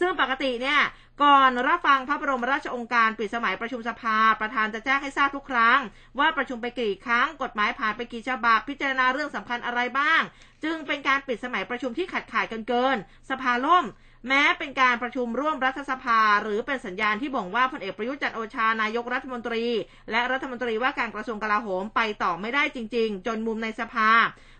[0.00, 0.78] ซึ่งปกติเนี่ย
[1.20, 5.78] ก่อนรับฟังพระบรมราชองค์การปิดสมัยประชุมสภา ประธานจะแจ้งให้ทราบทุกครั้ง
[6.18, 10.22] ว่าประชุมไปกี่ครั้งกฎหมายผ่านไปกี่ฉบับพิจารณาเรื่องสำคัญอะไรบ้าง
[10.64, 12.96] จึงเป็นการปิดสมัยประชุมที่ขัดข่ายกันเกิน
[13.30, 13.84] สภาล่ม
[14.28, 19.64] แม้เป็นการประชุมร่วมรัฐสภา หรือเป็นสัญญาณที่บ่งว่าพลเอกประยุทธ์จันโอชานายกรัฐมนตรี
[20.10, 24.10] และรัฐมนตรีว่าการกระทรวงกลาโหมไปต่อไม่ได้จริง ๆ จนมุมในสภา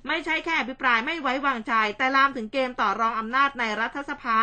[0.06, 4.40] ไม่ใช่แค่อภิปรายไม่ไว้วางใจ แต่ลามถึงเกมต่อรองอำนาจในรัฐสภา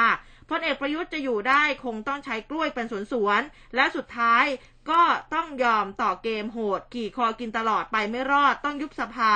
[0.49, 4.45] พลเอกประยุทธ์จะอยู่ได้คงต้องใช้กล้วยเป็นสวนๆและสุดท้าย
[4.91, 9.33] ก็ต้องยอมต่อเกมโหดขี่คอกินตลอดไปไม่รอดต้องยุบสภา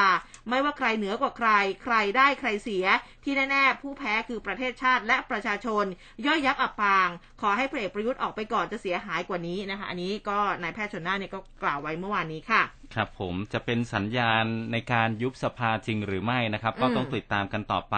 [0.50, 1.50] ไม่ว่าใครเหนือกว่าใคร
[1.84, 2.86] ใครได้ใครเสีย
[3.24, 5.86] ที่แน่ๆ ผู้แพ้คือประเทศชาติและประชาชน
[6.26, 7.10] ย่อยยักษ์อับปาง
[7.42, 12.62] ขอให้พลเอกประยุทธ์ออกไปก่อนจะเสียหายกว่านี้นะคะ อันนี้ก็นายแพทย์ชนน่านเนี่ยก็กล่าวไว้เมื่อวานนี้ค่ะ
[12.95, 17.97] ครับผมจะเป็นสัญญาณในการยุบสภาจริงหรือไม่นะครับ ก็ต้องติดตามกันต่อไป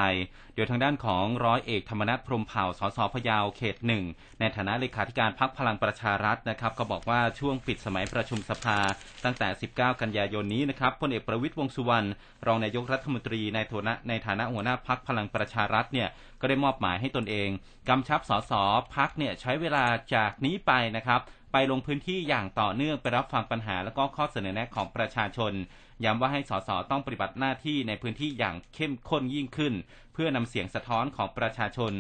[0.54, 4.04] เดี๋ยวทางด้านของร้อยเอกธรรมนัฐพรหมเผ่าสสพะเยาเขตหนึ่ง
[4.40, 8.80] ในฐานะเลขาธิการพักพลังประชารัฐนะครับ ก็บอกว่าช่วงปิดสมัยประชุมสภา
[9.24, 12.08] ตั้งแต่ 19 กันยายนนี้นะครับพลเอกประวิตยวงสุวรรณ
[12.48, 16.10] รองนายกรัฐมนตรีในฐานะในฐานะหัวหน้าพักพลังประชารัฐเนี่ย
[16.42, 17.50] ก็ได้มอบหมายให้ตนเอง
[17.90, 18.52] กำชับสส
[18.96, 19.86] พักเนี่ยใช้เวลา
[20.16, 21.22] จากนี้ไปนะครับ
[21.52, 25.54] ไปลงพื้นที่อย่างต่อเนื่องไปรับฟังปัญหาและก็ข้อเสนอแนะของประชาชน
[26.06, 29.74] ย้ำว่าให้สสต้องปฏิบัติหน้าที่ในพื้นที่อย่างเข้มข้นยิ่งขึ้น
[30.14, 31.94] เพื่อนำเสียงสะท้อนของประชาชน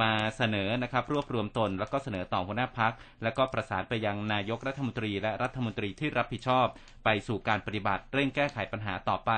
[0.00, 6.66] มาเสนอนะครับรวบรวมตน แล้วก็เสนอต่อหัวหน้าพัก แล้วก็ประสานไปยังนายกรัฐมนตรี และรัฐมนตรีที่รับผิดชอบ
[7.04, 9.32] ไปสู่การปฏิบัติเร่งแก้ไขปัญหาต่อไป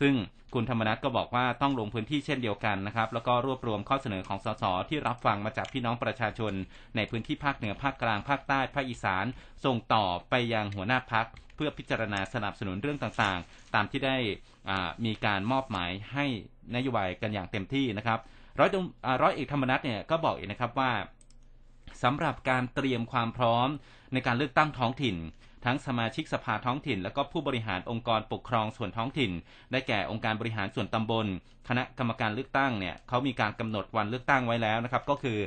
[0.00, 0.14] ซึ่ง
[0.54, 6.52] คุณธรรมนัฐก็บอกว่าต้องลงพื้นที่เช่นเดียวกันนะครับ แล้วก็รวบรวมข้อเสนอของสสที่รับฟังมาจากพี่น้องประชาชน
[6.96, 9.24] ในพื้นที่ภาคเหนือภาคกลางภาคใต้ภาคอีสาน
[9.64, 11.26] ส่งต่อไปยังหัวหน้าพัก
[11.56, 14.16] เพื่อพิจารณาสนับสนุนเรื่องต่างๆ ตามที่ได้
[15.04, 16.26] มีการมอบหมายให้
[16.74, 18.20] นโยบายกันอย่างเต็มที่นะครับ
[18.58, 18.70] ร้อย
[19.22, 20.92] ร้อยเอกธรรมนัฐเนี่ยก็บอกอีกนะครับว่า
[22.02, 23.68] สำหรับการเตรียมความพร้อม
[24.12, 25.16] ในการเลือกตั้งท้องถิ่น
[25.64, 29.30] ทั้งสมาชิกสภาท้องถิ่น และก็ผู้บริหารองค์กรปกครองส่วนท้องถิ่น
[29.72, 31.26] ได้แก่องค์การบริหารส่วนตำบล
[31.68, 35.38] คณะกรรมการเลือกตั้งเนี่ยเขามีการกำหนดวันเลือกตั้งไว้แล้วนะครับก็คือ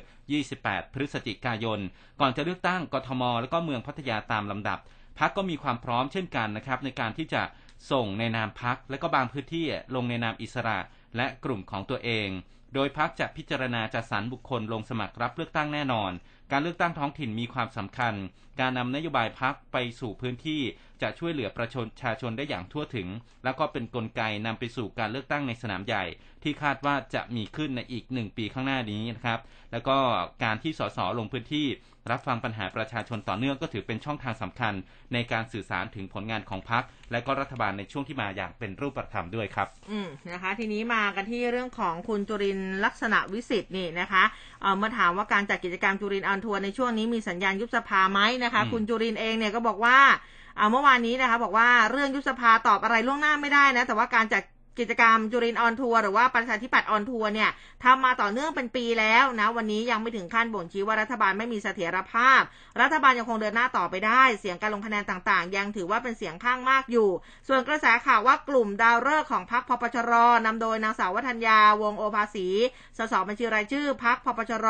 [0.44, 1.80] 28 พฤศจิกายน
[2.22, 4.80] ก่อนจะเลือกตั้งกทม และก็เมืองพัทยาตามลำดับ
[5.20, 7.44] พักก็มีความพร้อมเช่นกันนะครับในการที่จะ
[7.92, 10.80] ส่งในนามพักและก็บางพื้นที่ลงในนามอิสระ
[11.18, 12.28] และกลุ่มของตัวเอง
[12.76, 16.12] โดยพักจะพิจารณาจัดสรรบุคคลลงสมัครรับเลือกตั้งแน่นอน
[16.52, 18.14] การเลือกตั้งท้องถิ่นมีความสำคัญ
[18.60, 20.62] การนำนโยบายพักไปสู่พื้นที่
[21.02, 21.70] จะช่วยเหลือประ
[22.02, 23.08] ชาชนได้อย่างทั่วถึง
[23.44, 26.04] แล้วก็เป็นนกลไกนำไปสู่การเลือกตั้งในสนามใหญ่
[26.44, 29.40] ที่คาดว่าจะมีขึ้นในอีกหนึ่งปีข้างหน้านี้นะครับ
[29.72, 29.98] แล้วก็
[30.44, 31.68] การที่สสลงพื้นที่
[32.12, 34.74] รับฟังปัญหาประชาชนต่อเนื่องก็ถือเป็นช่องทางสำคัญ
[35.14, 44.24] ในการสื่อสารถึงผลงานของพักและก็รัฐบาลในช่วงที่มาอย่างเป็นรูปธรรมด้วยครับ อืมนะคะ ทีนี้มากันที่เรื่องของคุณจุรินลักษณะวิสิทธิ์นี่นะคะ
[44.62, 49.98] เอ่อมาถามว่าการจัดกิจกรรมจุรินอันทัวร์ในช่วงนี้มีสัญญาณยุบสภาไหมนะคะ คุณจุรินเองเนี่ยก็บอกว่า
[50.58, 54.44] เอาเมื่อวานนี้นะคะ บอกว่าเรื่องยุบสภาตอบอะไรล่วงหน้าไม่ได้นะแต่ว่าการจัด
[54.80, 57.50] กิจกรรมจุรินออนทัวร์หรือว่าประชาธิปัตย์ออนทัวร์เนี่ย
[57.84, 62.42] ทำมาต่อเนื่องเป็นปีแล้วนะ วันนี้ยังไม่ถึงขั้นบ่นชี้ว่ารัฐบาลไม่มีเสถียรภาพ
[62.82, 67.10] รัฐบาลยังคงเดินหน้าต่อไปได้ เสียงการลงคะแนนต่างๆ ยังถือว่าเป็นเสียงข้างมากอยู่
[67.48, 70.12] ส่วนกระแสข่าวว่ากลุ่มดาวฤกษ์ของพรรคพปชร
[70.46, 72.48] นำโดยนางสาววัฒนยาวงโอภาสี
[72.98, 74.68] สสบัญชีรายชื่อพรรคพปชร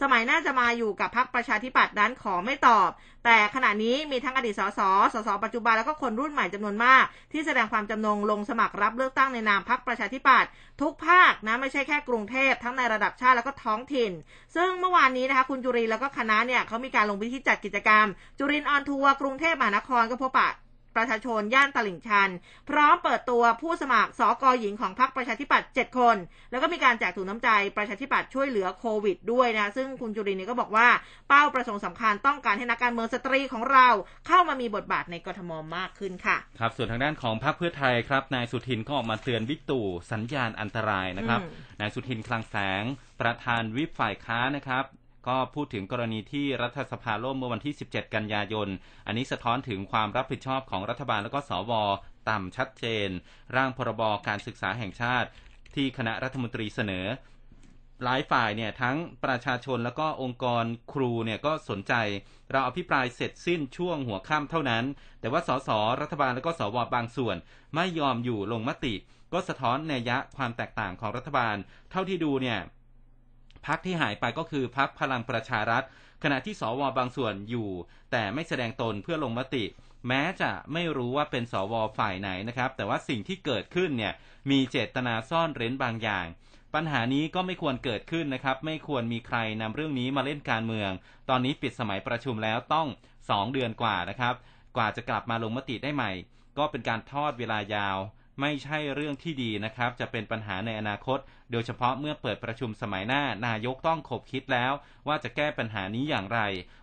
[0.00, 2.90] สมัยน่าจะมาอยู่กับพรรคประชาธิปัตย์นั้นขอไม่ตอบ
[3.24, 4.80] แต่ขณะนี้มีทั้งอดีตสส
[5.14, 14.12] สสปัจจุบันแล้วก็คนรุ่นใหม่จำนวนมาก ที่แสดงความจำนงลงสมัครรับเลือกตั้งในนามพรรคประชาธิปัตย์ทุกภาคนะไม่ใช่แค่กรุงเทพทั้งในระดับชาติแล้วก็ท้องถิ่น
[14.54, 18.06] ซึ่งเมื่อวานนี้นะคะคุณจุรินแล้วก็คณะเนี่ยเขามีการลงพื้นที่จัดกิจกรรม
[18.38, 20.50] จุริน on tour กรุงเทพมหานครก็พบปะ
[20.96, 22.30] ประชาชนย่านตลิ่งชัน
[22.68, 26.16] พร้อมเปิดตัวผู้สมัครสอกอหญิงของพรรคประชาธิปัตย์7คน
[26.50, 30.88] แล้วก็มีการแจกถุงน้ำใจประชาธิปัตย์ช่วยเหลือโควิดด้วยนะ ซึ่งคุณจุรินนี่ก็บอกว่า
[31.28, 33.88] เป้าประสงค์สำคัญต้องการให้นักการเมืองสตรีของเรา
[34.26, 41.40] เข้ามามีบทบาทในกทมมากขึ้นค่ะ ครับ ส่วนทางด้านของพรรคเพื่อไทยครับ นายสุทินก็ออกมาเตือนวิกตู่สัญญาณอันตรายนะครับ
[41.80, 42.82] นายสุทินคลังแสง
[43.20, 44.84] ประธานวิปฝ่ายค้านะครับ
[45.28, 48.68] ก็พูดถึงกรณีที่รัฐสภาล่มเมื่อวันที่ 17 กันยายน
[49.06, 51.72] อันนี้สะท้อนถึงความรับผิดชอบของรัฐบาลและก็สว
[52.30, 53.08] ต่ำชัดเจน
[53.56, 55.28] ร่างพรบการศึกษาแห่งชาติ
[55.74, 57.06] ที่คณะรัฐมนตรีเสนอ
[58.04, 61.94] หลายฝ่ายเนี่ยทั้งประชาชนแล้วก็องค์กรครูเนี่ยก็สนใจ
[62.50, 64.84] เราอภิปรายเสร็จสิ้นช่วงหัวค่ำเท่านั้น
[65.20, 65.70] แต่ว่าสส
[66.00, 67.36] รัฐบาลและก็สวบางส่วน
[67.74, 68.94] ไม่ยอมอยู่ลงมติ
[69.32, 71.56] ก็สะท้อนในยะความแตกต่างของรัฐบาล
[71.90, 72.58] เท่าที่ดูเนี่ย
[73.66, 75.84] พักที่หายไปก็คือพักพลังประชารัฐ
[76.22, 77.70] ขณะที่สวบางส่วนอยู่
[78.12, 79.64] แต่ไม่แสดงตนเพื่อลงมติ
[80.08, 84.12] แม้จะไม่รู้ว่าเป็นสวฝ่ายไหนนะครับ แต่ว่าสิ่งที่เกิดขึ้นเนี่ย
[84.50, 86.26] มีเจตนาซ่อนเร้นบางอย่าง
[86.74, 90.90] ปัญหานี้ก็ไม่ควรเกิดขึ้นนะครับ ไม่ควรมีใครนำเรื่องนี้มาเล่นการเมือง
[91.28, 92.88] ตอนนี้ปิดสมัยประชุมแล้วต้อง
[93.20, 94.34] 2 เดือนกว่านะครับ
[94.76, 96.10] กว่าจะกลับมาลงมติได้ใหม่
[96.58, 97.98] ก็เป็นการทอดเวลายาว
[98.40, 101.18] ไม่ใช่เรื่องที่ดีนะครับ จะเป็นปัญหาในอนาคต
[101.52, 104.72] โดยเฉพาะเมื่อเปิดประชุมสมัยหน้านายกต้องขบคิดแล้ว
[105.08, 106.40] ว่าจะแก้ปัญหานี้อย่างไร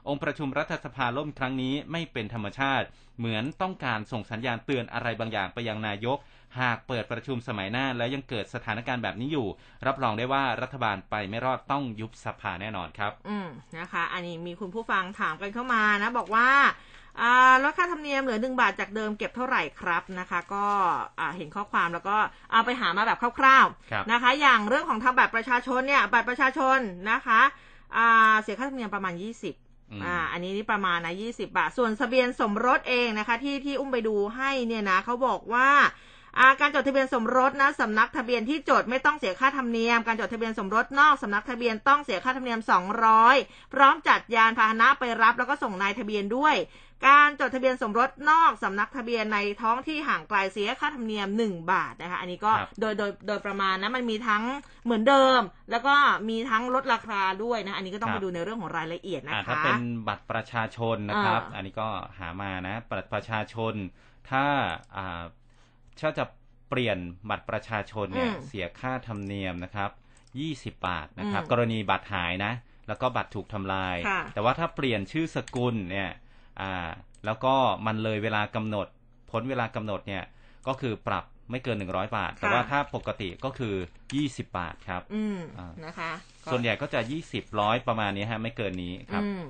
[0.07, 2.85] องค์ประชุมรัฐสภาล่มครั้งนี้ไม่เป็นธรรมชาติ
[3.19, 6.17] เหมือนต้องการส่งสัญญาณเตือนอะไรบางอย่างไปยังนายก
[6.59, 9.47] หากเปิดประชุมสมัยหน้าแล้วยังเกิดสถานการณ์แบบนี้อยู่
[9.87, 13.47] รับรองได้ว่ารัฐบาลไปไม่รอดต้องยุบสภาแน่นอนครับ อืม
[13.77, 16.49] นะคะ อันนี้มีคุณผู้ฟังถามกันเข้ามานะ บอกว่า
[17.63, 20.65] ล้วค่าธรรมเนียมเหลือหนึ่งบาทจากเดิมเก็บเท่าไหร่ครับนะคะ ก็
[21.19, 22.17] อ่าเห็นข้อความแล้วก็
[22.51, 26.79] เอาไปหามาแบบคร่าวครับๆนะคะ อย่างเรื่องของทำบัตรประชาชนเนี่ยบัตรประชาชน
[27.11, 27.41] นะคะ
[27.97, 35.87] อ่าเสียค่าธรรมเนียมประมาณ20อืมอ่า อันนี้นี่ประมาณนะ20บาท ส่วนทะเบียนสมรสเองนะคะ ที่ที่อุ้มไปดูให้เนี่ยนะเขาบอกว่าอ่า
[36.59, 42.59] การจดทะเบียนสมรสนะสำนักทะเบียนที่จดไม่ต้องเสียค่าธรรมเนียม การจดทะเบียนสมรสนอกสำนักทะเบียนต้องเสียค่าธรรมเนียม
[43.17, 46.57] 200 พร้อมจัดยานพาหนะไปรับแล้วก็ส่งนายทะเบียนด้วย
[47.07, 54.43] การจดทะเบียนสมรสนอกสำนักทะเบียนในท้องที่ห่างไกลเสียค่าธรรมเนียม 1 บาทนะคะอันนี้ก็ครับโดยโดยโดยประมาณนะมันมีทั้ง
[54.85, 55.95] เหมือนเดิม แล้วก็
[56.29, 63.73] มีทั้งลดราคาด้วยนะอันนี้ก็ต้องครัไปบดูในเรื่องของรายละเอียดนะอ่าคะถ้าเป็นบัตรประชาชนนะครับอ่าอันนี้ก็หามานะบัตรประชาชน
[64.29, 64.45] ถ้า
[64.97, 65.21] อ่า
[66.01, 66.25] ถ้าจะ
[66.69, 66.97] เปลี่ยน
[67.29, 69.91] บัตรประชาชนเนี่ยอืมเสียค่าธรรมเนียมนะครับ
[70.75, 72.53] 20บาทนะครับอืมกรณีบัตรหายนะ
[72.87, 76.09] แล้วก็บัตรถูกทำลายค่ะแต่ว่าถ้าเปลี่ยนชื่อสกุลเนี่ย
[76.61, 76.89] อ่า
[77.25, 77.53] แล้วก็
[77.87, 78.87] มันเลยเวลากำหนด
[79.31, 80.23] พ้นเวลากำหนดเนี่ย
[80.67, 83.75] ก็คือปรับไม่เกิน100บาท แต่ว่าถ้าปกติก็คือ
[84.15, 86.11] 20บาทครับ อืมอ่านะคะ
[86.45, 89.43] ก็ส่วนใหญ่ก็จะ20ร้อยประมาณนี้ฮะ ไม่เกินนี้ครับอืม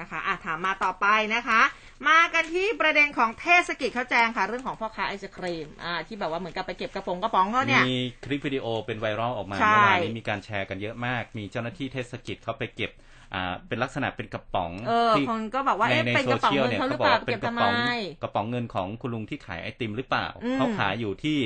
[0.00, 1.60] นะคะอะถามมาต่อไปนะคะ
[2.08, 12.90] มากันที่ประเด็นของเทศกิจเขาแจงค่ะ เรื่องของพ่อค้าไอศครีมอ่าที่แบบว่าเหมือนกับไปเก็บกระป๋องกระป๋องเขาเนี่ยมีคลิปวิดีโอเป็นไวรัลออกมาใช่เมื่อวานนี้มีการแชร์กันเยอะมาก มีเจ้าหน้าที่เทศกิจเขาไปเก็บ
[13.34, 17.74] อ่าเป็นลักษณะเป็นกระป๋องเออที่คนก็บอกว่าในเอ๊ะในเป็นโซกระป๋องเชียลเงินเนี่ยเขาหรืเขาอบอกเปล่าว่าเป็เก็นบกระทำไมป๋อง
[18.22, 21.38] กระป๋องเงินของคุณลุงที่ขายไอติมหรือเปล่าอืมเขาขายอยู่ที่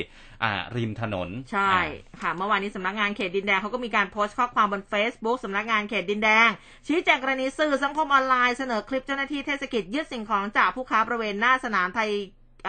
[0.42, 6.48] อ่าริมถนน ใช่อ่าค่ะเมื่อวานนี้สำนักงานเขตดินแดงเขาก็มีการโพสต์ข้อความบน Facebook สำนักงานเขตดินแดง
[6.86, 12.10] ชี้แจงกรณีสื่อสังคมออนไลน์เสนอคลิปเจ้าหน้าที่เทศกิจยึดสิ่งของจากผู้ค้าบริเวณหน้าสนามไทย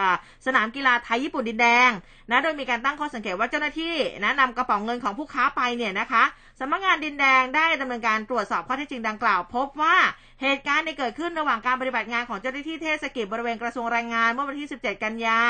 [0.00, 0.16] อ่า
[0.46, 1.90] สนามกีฬาไทยญี่ปุ่นดินแดง
[2.30, 3.94] นะโดยมีการตั้งข้อสังเกตว่าเจ้าหน้าที่
[4.24, 6.24] นะนำกระเป๋องเงินของผู้ค้าไปเนี่ยนะคะ
[6.62, 9.96] สำนักงานดินแดงได้ดำเนินการตรวจสอบข้อเท็จจริงดังกล่าว พบว่า
[10.42, 15.40] เหตุการณ์ในยเกิดขึ้นระหว่างการปฏิบัติงานของเจ้าหน้าที่เทศกิจบริเวณกระทรวงแรงงานเมื่อวันที่ 17 กันยา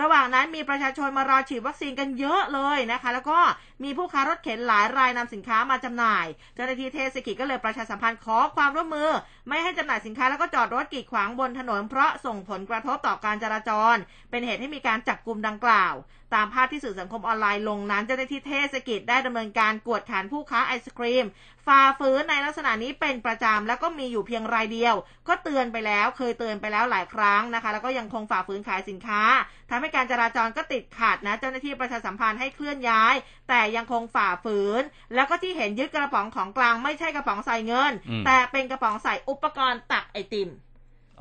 [0.00, 3.38] ระหว่างนั้นมีประชาชนมารอฉีดวัคซีนกันเยอะเลยนะคะ แล้วก็
[3.84, 9.10] มีผู้ค้ารถเข็นหลายรายนำสินค้ามาจำหน่าย เจ้าหน้าที่เทศกิจก็เลยประชาสัมพันธ์ขอความร่วมมือ
[9.48, 13.96] ไม่ให้จำหน่ายสินค้าแล้วก็จอดรถกีดขวางบนถนน เพราะส่งผลกระทบต่อการจราจร
[14.30, 15.94] เป็นเหตุให้มีการจับกลุ่มดังกล่าว
[16.34, 21.26] ตามภาพที่สื่อสังคมออนไลน์ลงนั้นเจ้าหน้าที่เทศกิจได้ดำเนินการกวดขันผู้ค้าไอศครีม
[21.66, 24.94] ฝ่าฝืนในลักษณะนี้เป็นประจำแล้วก็มีอยู่เพียงรายเดียว
[25.28, 29.22] ก็เตือนไปแล้วเคยเตือนไปแล้วหลายครั้งนะคะ แล้วก็ยังคงฝ่าฝืนขายสินค้า
[29.70, 33.14] ทำให้การจราจรก็ติดขัดนะ เจ้าหน้าที่ประชาสัมพันธ์ให้เคลื่อนย้าย
[33.48, 34.82] แต่ยังคงฝ่าฝืน
[35.14, 40.50] แล้วก็ที่เห็นยึดกระป๋องของกลางไม่ใช่กระป๋องใส่เงินอืมแต่เป็นกระป๋องใส่อุปกรณ์ตักไอติม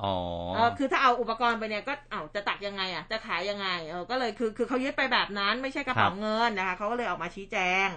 [0.01, 0.13] อ๋อ
[0.55, 7.89] เออคือถ้าเอาอุปกรณ์ไปเนี่ยก็เอ้าจะตักยังไงอะจะขายยังไงเออก็เลยคือคือเขายึดไปแบบนั้นไม่ใช่กระเป๋าเงินนะคะเขาก็เลยออกมาชี้แจง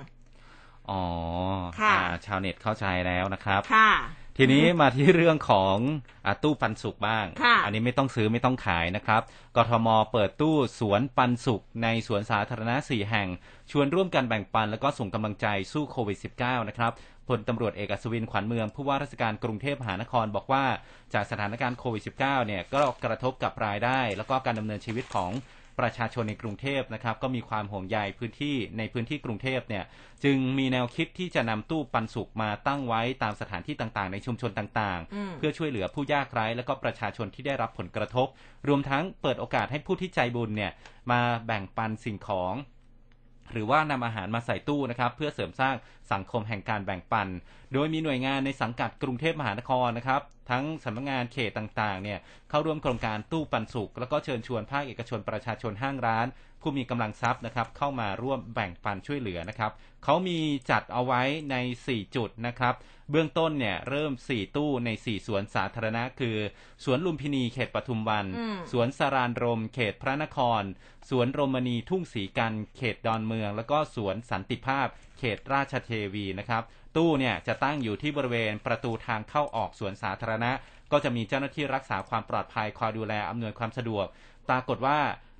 [0.91, 1.03] อ๋อ
[1.81, 3.91] ค่ะอ่าชาวเน็ตเข้าใจแล้วนะครับ ค่ะ
[4.39, 5.77] ทีนี้มาที่เรื่องของ
[6.27, 9.23] อาตู้ปันสุกบ้างค่ะอันนี้ไม่ต้องซื้อไม่ต้องขายนะครับ
[9.57, 13.29] กทมเปิดตู้สวนปันสุกในสวนสาธารณะ4แห่ง
[13.71, 16.93] ชวนร่วมกันแบ่งปันแล้วก็ส่งกำลังใจสู้โควิด -19 นะครับ
[17.29, 20.65] พลตำรวจเอกอัศวินขวัญเมืองผู้ว่าราชการกรุงเทพมหานครบอกว่า
[21.15, 25.31] จากสถานการณ์โควิด -19 เนี่ยก็กระทบกับรายได้ แล้วก็การดำเนินชีวิตของ
[25.81, 29.85] ประชาชนในกรุงเทพนะครับก็มีความห่วงใยพื้นที่ในพื้นที่กรุงเทพเนี่ย
[30.25, 38.27] จึงมีแนวคิดที่จะนำตู้ปันสุกมาตั้งไว้ตามสถานที่ต่างๆ ในชุมชนต่างอืมๆเพื่อช่วยเหลือผู้ยากไร้และก็ประชาชนที่ได้รับผลกระทบ
[38.69, 40.73] รวมทั้งเปิดโอกาสให้ผู้ที่ใจบุญเนี่ย
[41.11, 42.55] มาแบ่งปันสิ่งของ
[43.53, 45.75] หรือว่านำอาหารมาใส่ตู้นะครับ เพื่อเสริมสร้าง
[46.13, 47.29] สังคมแห่งการแบ่งปัน
[47.73, 52.19] โดยมีหน่วยงานในสังกัดกรุงเทพมหานครนะครับ ทั้งสำนักงานเขตต่างๆ เนี่ย
[52.51, 56.27] เข้าร่วมโครงการตู้ปันสุกแล้วก็เชิญชวนภาคเอกชนประชาชนห้างร้าน
[56.61, 59.73] ผู้มีกำลังทรัพย์นะครับ เข้ามาร่วมแบ่งปันช่วยเหลือนะครับ
[60.05, 60.39] เขามี
[60.71, 62.75] จัดเอาไว้ใน 4 จุดนะครับ
[63.11, 66.37] เบื้องต้นเนี่ยเริ่ม 4 ตู้ใน 4 สวนสาธารณะ คือ
[66.85, 70.63] สวนลุมพินีเขตปทุมวันอืมสวนสารานรม เขตพระนคร
[71.11, 74.87] สวนโรมณีทุ่งสีกัน เขตดอนเมือง แล้วก็สวนสันติภาพ
[75.19, 76.63] เขตราชเทวีนะครับ
[76.97, 80.53] ตู้เนี่ยจะตั้งอยู่ที่บริเวณประตูทางเข้าออกสวนสาธารณะ
[80.93, 84.07] ก็จะมีเจ้าหน้าที่รักษาความปลอดภัยคอยดูแลอำนวยความสะดวก
[84.49, 84.99] ปรากฏว่า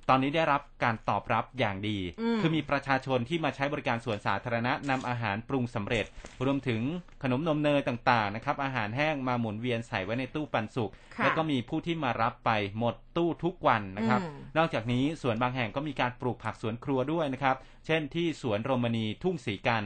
[0.09, 6.05] ตอนนี้ได้รับการตอบรับอย่างดีอืมคือมีประชาชนที่มาใช้บริการสวนสาธารณะนำอาหารปรุงสำเร็จ
[6.45, 6.81] รวมถึง
[7.23, 17.55] ขนมนมเนยต่างๆนะครับ อาหารแห้งมาหมุนเวียนใส่ไว้ในตู้ปันสุกค่ะแล้วก็มีผู้ที่มารับไปหมดตู้ทุกวันนะครับอืมนอกจากนี้สวนบางแห่งก็มีการปลูกผักสวนครัวด้วยนะครับ
[17.85, 19.83] เช่นที่สวนโรมณีทุ่งสีกัน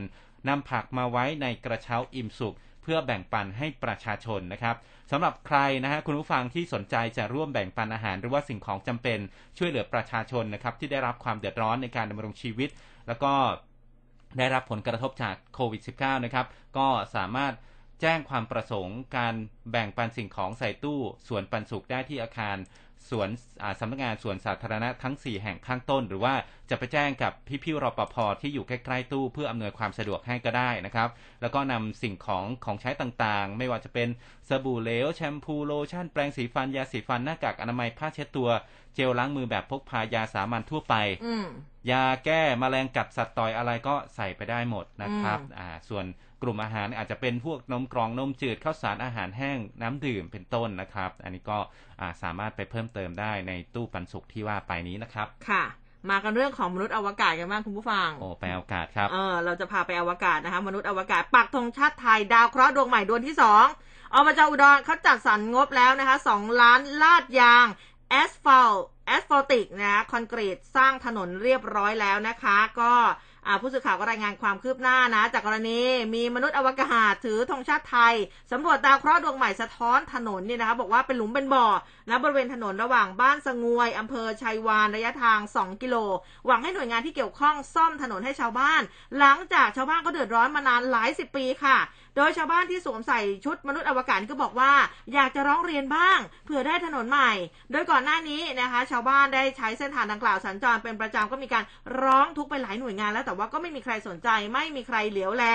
[0.48, 4.76] นำผักมาไว้ในกระเช้าอิ่มสุกเพื่อแบ่งปันให้ประชาชนนะครับ
[5.12, 9.20] สำหรับใครนะฮะคุณผู้ฟังที่สนใจจะร่วมแบ่งปันอาหาร หรือว่าสิ่งของจำเป็น
[9.58, 12.70] ช่วยเหลือประชาชนนะครับที่ได้รับความเดือดร้อนในการดำรงชีวิต
[13.08, 13.34] แล้วก็
[14.38, 16.46] ได้รับผลกระทบจากโควิด -19 นะครับ
[16.78, 17.54] ก็สามารถ
[18.02, 19.34] แจ้งความประสงค์การ
[19.72, 22.58] แบ่งปันสิ่งของใส่ตู้ส่วนปันสุขได้ที่อาคาร
[23.10, 23.30] สวน
[23.80, 26.34] สำนักงานสวนสาธารณะทั้ง 4 แห่งข้างต้น หรือว่า
[26.70, 31.10] จะไปแจ้งกับพี่พี่รปภที่อยู่ใกล้ๆตู้เพื่ออำนวยความสะดวกให้ก็ได้นะครับ
[31.42, 34.10] แล้วก็นำสิ่งของของใช้ต่างๆ ไม่ว่าจะเป็น
[34.48, 38.50] สบู่เหลวแชมพูโลชั่นแปรงสีฟันยาสีฟันหน้ากากอนามัยผ้าเช็ดตัว
[38.96, 40.96] เจลล้างมือแบบพกพายาสามัญทั่วไป
[41.92, 46.06] ยาแก้มแมลงกัดสัตว์ต่อยอะไรก็ใส่ไปได้หมดนะครับ อ่า ส่วน
[46.42, 51.60] กลุ่มอาหารอาจจะเป็นพวกนมกรองนมจืดข้าวสารอาหารแห้งน้ำดื่มเป็นต้นนะครับ อันนี้ก็
[52.22, 55.64] สามารถไปเพิ่มเติมได้ในตู้ปันสุกที่ว่าไปนี้นะครับค่ะ
[56.10, 63.66] มากันเรื่องของมนุษย์อวกาศกันบ้างคุณผู้ฟัง โอ้ไปอวกาศครับ เออเราจะพาไปอวกาศนะคะ มนุษย์อวกาศปักธงชาติไทยดาวเคราะห์ดวงใหม่ดวงที่สอง
[64.14, 67.66] อบจอุดรเขาจัดสรรงบแล้วนะคะสองล้านลาดยาง
[68.10, 68.72] แอสฟัล
[69.06, 72.94] แอสฟัลติกนะคอนกรีตสร้างถนนเรียบร้อยแล้วนะคะ ก็
[73.62, 75.80] ผู้สื่อข่าวก็รายงานความคืบหน้านะ จากกรณี
[76.16, 78.16] มีมนุษย์อวกาศถือธงชาติไทย
[78.52, 81.66] สำรวจดาวเคราะห์ดวงใหม่สะท้อนถนนเนี่ยนะคะบอกว่าเป็นหลุมเป็นบ่อ
[82.10, 85.96] นะบริเวณถนนระหว่างบ้านสงวยอำเภอชัยวานระยะทาง 2 กิโล
[86.46, 88.82] หวังให้หน่วยงานที่เกี่ยวข้องซ่อมถนนให้ชาวบ้าน
[89.20, 91.78] หลังจากชาวบ้านก็เดือดร้อนมานานหลายสิบปีค่ะ
[92.16, 94.74] โดยชาวบ้านที่สวมใส่ชุดมนุษย์อวกาศก็บอกว่า
[95.14, 97.32] อยากจะร้องเรียนบ้างเผื่อได้ถนนใหม่
[97.72, 101.64] โดยก่อนหน้านี้นะคะ ชาวบ้านได้ใช้เส้นทางดังกล่าวสัญจรเป็นประจำก็มีการ
[102.02, 105.46] ร้องทุกไปหลายหน่วยงานแล้วแต่ว่าก็ไม่มีใครสนใจไม่มีใครเหลียวแล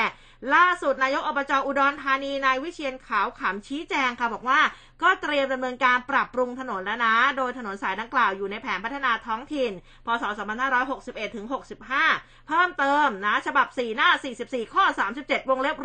[0.55, 4.61] ล่าสุดนายกอบจอุดรธานีนายวิเชียนขาวขำชี้แจงค่ะบอกว่า
[5.03, 9.73] ก็เตรียมดำเนินการปรับปรุงถนนแล้วนะ โดยถนนสายดังกล่าวอยู่ในแผนพัฒนาท้องถิ่น
[10.07, 10.25] พศ
[10.81, 11.47] 2561ถึง
[11.97, 14.09] 65 เพิ่มเติมนะ ฉบับ 4 หน้า
[14.43, 14.85] 44 ข้อ
[15.19, 15.77] 37 วงเล็บ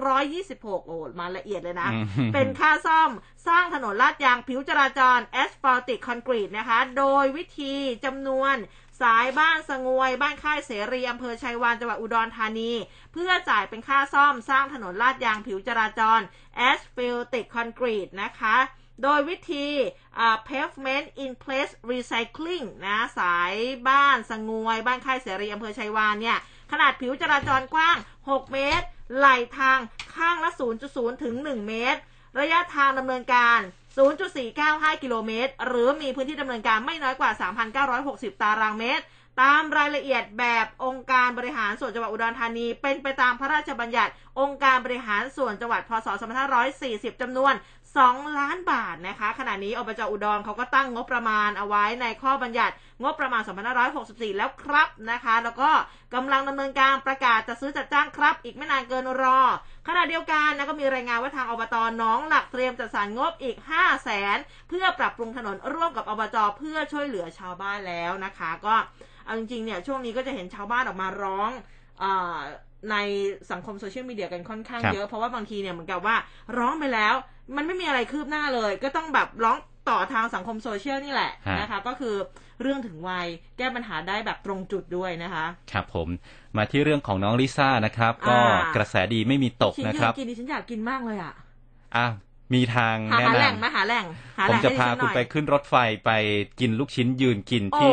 [0.42, 1.90] 126 โอ้มาละเอียดเลยนะ
[2.34, 3.12] เป็นค่าซ่อม
[3.48, 7.74] สร้างถนนลาดยางผิวจราจรแอสฟัลติกคอนกรีตนะคะ โดยวิธี
[8.06, 8.56] จำนวน
[9.02, 12.72] สายบ้านสงวย บ้านค่ายเสรีอำเภอชัยวานจังหวัดอุดรธานี
[13.14, 16.20] เพื่อจ่ายเป็นค่าซ่อมสร้างถนนลาดยางผิวจราจร
[16.56, 18.58] แอสฟัลติกคอนกรีตนะคะ
[19.04, 19.68] โดยวิธี
[20.48, 23.54] pavement in place recycling นะสาย
[23.90, 26.38] บ้านสงวย บ้านค่ายเสรีอำเภอไชยวานเนี่ย
[26.72, 27.98] ขนาดผิวจราจรกว้าง
[28.30, 28.86] 6 เมตร
[29.18, 29.28] ไหล่
[29.58, 29.80] ทาง
[30.16, 30.52] ข้างละ
[30.88, 32.00] 0.0 ถึง 1 เมตร
[32.40, 33.60] ระยะทางดำเนินการ
[33.96, 37.32] 0.495 กิโลเมตร หรือมีพื้นที่ดำเนินการไม่น้อยกว่า
[37.88, 39.06] 3,960 ตารางเมตร
[39.42, 46.08] ตามรายละเอียดแบบองค์การบริหารส่วนจังหวัดอุดรธานี เป็นไปตามพระราชบัญญัติ องค์การบริหารส่วนจังหวัดพศ
[46.64, 47.54] 2540 จำนวน
[47.96, 52.74] 2 ล้านบาทนะคะ ขณะนี้อบจอุดรเขาก็ตั้งงบประมาณเอาไว้ในข้อบัญญัติ
[53.04, 53.42] งบประมาณ
[53.90, 55.72] 2564 แล้วครับนะคะ แล้วก็
[56.14, 59.42] กำลังดำเนินการประกาศจะซื้อจัดจ้างครับ อีกไม่นานเกินรอ
[59.88, 64.38] ขณะเดียวกันนะก็มีรายงานว่าทางอบตน้องหลักเตรียมจัดสรรงบอีก 5 0 0แสน
[64.70, 68.76] เพื่อปรับปรุงถนนร่วมกับอบจเพื่อช่วยเหลือชาวบ้านแล้วนะคะ ก็
[69.26, 71.50] เอาจริงๆเนี่ยช่วงนี้ก็จะเห็นชาวบ้านออกมาร้อง
[72.92, 72.96] ใน
[73.52, 76.16] สังคมโซเชียลมีเดียกันค่อนข้างเยอะ เพราะว่าบางทีเนี่ยเหมือนกับว่า
[76.58, 77.14] ร้องไปแล้ว
[77.56, 79.58] มันไม่มีอะไรคืบหน้าเลย ก็ต้องแบบร้อง
[79.90, 82.16] ต่อทางสังคมโซเชียลนี่แหละนะคะ ก็คือ
[82.62, 83.28] เรื่องถึงวัย
[83.58, 86.08] แก้ปัญหาได้แบบตรงจุดด้วยนะคะ ครับผม
[86.58, 88.38] มาที่เรื่องของน้องลิซ่านะครับ ก็
[88.76, 91.34] กระแสดีไม่มีตกนะครับกินดิฉันอยากกินมากเลยอะ
[91.96, 92.08] อะ
[92.54, 94.06] มีทางแนะนำหาแหล่งมาหาแหล่ง
[94.50, 95.76] ผมจะพาคุณไปขึ้นรถไฟ
[96.06, 96.12] ไป
[96.60, 97.92] กินลูกชิ้นยืนกินที่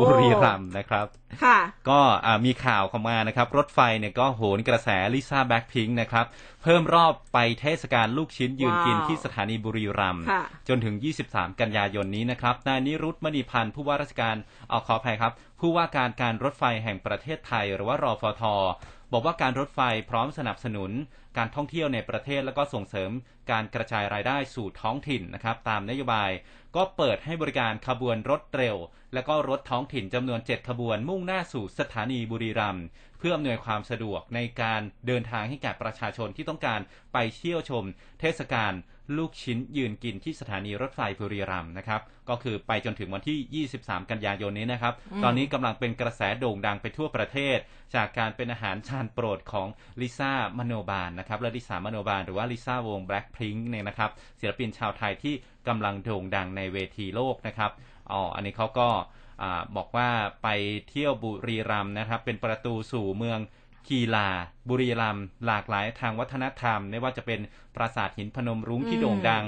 [0.00, 1.06] บุรีรัมย์นะครับ
[1.44, 1.58] ค่ะ
[1.90, 2.00] ก็
[2.44, 6.26] มีข่าวเข้ามานะครับ รถไฟเนี่ยก็โหนกระแสลิซ่าแบ็คพิงค์นะครับ
[6.62, 10.24] เพิ่มรอบไปเทศกาลลูกชิ้นยืนกินที่สถานีบุรีรัมย์
[10.68, 10.94] จนถึง
[11.28, 14.36] 23 กันยายนนี้นะครับ นายนิรุตมณีพันธ์ผู้ว่าราชการ
[14.70, 18.42] เอาขออภัยครับ ผู้ว่าการการรถไฟแห่งประเทศไทย หรือว่ารอฟท
[19.12, 19.80] บอกว่าการรถไฟ
[20.10, 20.90] พร้อมสนับสนุน
[21.38, 23.10] การท่องเที่ยวในประเทศแล้วก็ส่งเสริม
[23.50, 26.30] การกระจายรายได้สู่ท้องถิ่นนะครับตามนโยบาย
[26.76, 28.76] ก็เปิดให้บริการขบวนรถเร็ว
[29.14, 32.84] และก็รถท้องถิ่นจำนวน 7 ขบวนมุ่งหน้าสู่สถานีบุรีรัมย์
[33.18, 36.80] เพื่ออำนวยความสะดวกในการเดินทางให้แก่ประชาชนที่ต้องการ
[37.12, 37.84] ไปเที่ยวชม
[38.20, 38.72] เทศกาล
[39.16, 44.94] ลูกชิ้นยืนกินที่สถานีรถไฟบุรีรัมย์นะครับ ก็คือไปจนถึงวันที่ 23 กันยายนนี้นะครับ
[45.24, 47.58] ตอนนี้กำลังเป็นกระแสโด่งดังไปทั่วประเทศ
[47.94, 49.68] จากการเป็นอาหารจานโปรดของ
[50.00, 55.34] ลิซ่ามโนบาลนะครับ และลิซ่ามโนบาลหรือว่าลิซ่าวงแบล็คพิงค์เนี่ยนะครับ ศิลปินชาวไทยที่
[55.68, 57.70] กำลังโด่งดังในเวทีโลกนะครับ
[58.10, 58.88] อ๋ออันนี้เขาก็
[59.76, 60.08] บอกว่า
[60.42, 60.48] ไป
[60.88, 63.40] เที่ยวบุรีรัมย์นะครับ เป็นประตูสู่เมือง
[63.90, 64.28] กีฬา
[64.68, 67.40] บุรีรัมย์หลากหลายทางวัฒนธรรม ไม่ว่าจะเป็น
[67.76, 69.44] ปราสาทหินพนมรุ้งที่โด่งดัง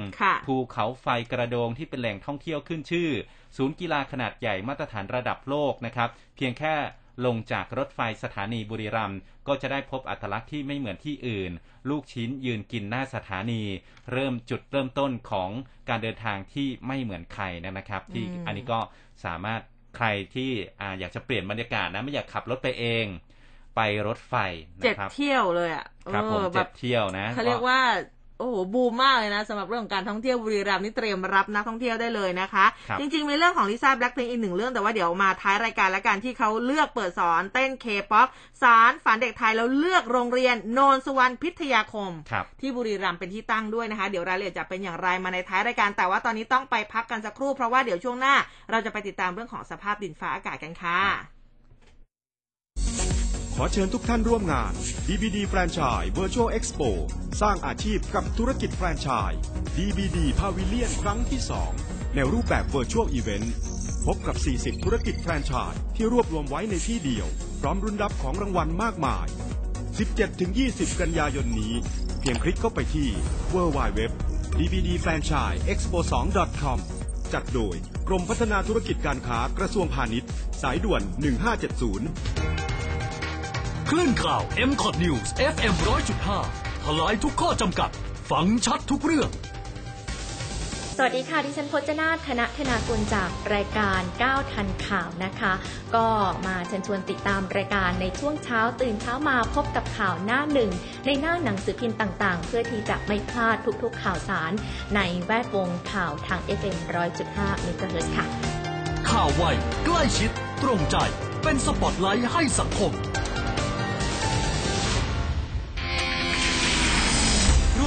[0.47, 3.11] ภูเขาไฟกระโดงที่เป็นแหล่งท่องเที่ยวขึ้นชื่อ
[3.57, 6.75] ศูนย์กีฬาขนาดใหญ่มาตรฐานระดับโลกนะครับ เพียงแค่
[7.27, 9.19] ลงจากรถไฟสถานีบุรีรัมย์
[9.49, 11.53] ก็จะได้พบอัตลักษณ์ที่ไม่เหมือนที่อื่น
[11.91, 13.63] ลูกชิ้นยืนกินหน้าสถานี
[14.13, 15.51] เริ่มจุดเริ่มต้นของ
[15.89, 18.81] การเดินทางที่ไม่เหมือนใครนะครับ ที่อันนี้ก็
[19.25, 19.61] สามารถ
[19.97, 23.07] ใครที่ออยากจะเปลี่ยนบรรยากาศนะไม่อยากขับรถไปเอง
[23.77, 24.35] ไปรถไฟ
[24.83, 27.81] เจ็ดเที่ยวเลยอะครับผมเจ็ดเที่ยวนะเขาเรียกว่า
[28.39, 38.29] โอ้โหบูมมากเลยนะสำหรับเรื่องของการท่องเที่ยวบุรีรัมย์นี่เตรียมรับนักท่องเที่ยวได้เลยนะคะครับจริงๆมีเรื่องของลิซ่าแบล็คพิงอีกหนึ่งเรื่องแต่ว่าเดี๋ยวมาท้ายรายการและกันที่เขาเลือกเปิดสอนเต้นเคป๊อป
[38.63, 48.35] สารฝันเด็กไทยแล้วเลือกโรงเรียนโนนสุวรรณพิทยาคมครับที่บุรีรัมย์เป็นที่ตั้งด้วยนะคะ เดี๋ยวรายละเอียดจะเป็นอย่างไรมาในท้ายรายการ แต่ว่าตอนนี้ต้องไปพักกันสักครู่เพราะว่าเดี๋ยวช่วงหน้า
[48.71, 51.01] เราจะไปติดตามเรื่องของสภาพดินฟ้าอากาศกันค่ะ
[53.57, 54.73] ขอเชิญทุกท่านร่วมงาน
[55.07, 56.83] DBD แฟรนไชส์ Virtual Expo
[57.41, 59.39] สร้างอาชีพกับธุรกิจแฟรนไชส์
[59.77, 61.41] DBD Pavilion ครั้งที่
[61.79, 63.47] 2 ในรูปแบบ Virtual Event
[64.07, 67.27] พบกับ 40 ธุรกิจแฟรนไชส์ที่รวบรวมไว้ในที่เดียว
[67.61, 69.27] พร้อมรุนรับของรางวัลมากมาย
[69.95, 71.75] 17-20 กันยายนนี้
[72.21, 73.09] เพียงคลิกเข้าไปที่
[73.55, 74.01] www
[74.59, 75.99] dbd franchise expo
[76.31, 76.79] 2 com
[77.33, 77.77] จัดโดย
[78.09, 80.31] กรมพัฒนาธุรกิจการค้ากระทรวงพาณิชย์
[80.63, 83.02] สายด่วน 1570
[83.91, 85.75] คลื่นข่าว m c o t News FM
[86.29, 87.91] 100.5ทลายทุกข้อจำกัด
[88.31, 89.31] ฟังชัดทุกเรื่อง
[90.97, 95.53] สวัสดีค่ะดิฉันพจนาถคณะธนากุลจากรายการ 9 ทันข่าวนะคะ
[95.95, 96.07] ก็
[96.47, 100.71] มาเชิญชวนติดตามรายการในช่วงเช้าตื่นเช้ามาพบกับข่าวหน้าหนึ่ง
[101.07, 104.53] ในหน้าหนังสือพิมพ์ต่างๆ เพื่อที่จะไม่พลาดทุกๆข่าวสาร
[104.97, 106.77] ในแวดวงข่าวทาง FM
[107.27, 108.27] 100.5 MHz ค่ะ
[109.11, 109.45] ข่าวไว
[109.85, 110.31] ใกล้ชิด
[110.63, 110.97] ตรงใจ
[111.43, 112.93] เป็นสปอตไลท์ให้สังคม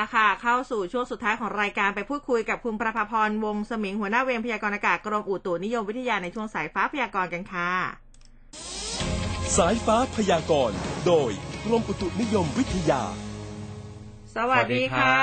[0.00, 7.70] ละค่ะ เข้าสู่ช่วงสุดท้ายของรายการไปพูดคุยกับคุณประภาพรวงศ์สมิงหัวหน้าเวรพยากรณ์อากาศกรมอุตุนิยมวิทยาในช่วงสายฟ้าพยากรณ์กันค่ะ
[9.56, 10.76] สายฟ้าพยากรณ์
[11.06, 11.30] โดย
[11.64, 13.02] กรมอุตุนิยมวิทยา
[14.36, 15.16] สวัสดีค่ะ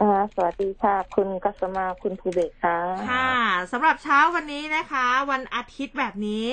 [0.00, 2.78] อ่าสวัสดีค่ะ คุณกัสมาคุณภูเบศค่ะ
[3.10, 3.30] ค่ะ
[3.72, 6.46] สำหรับเช้าวันนี้นะคะ วันอาทิตย์แบบนี้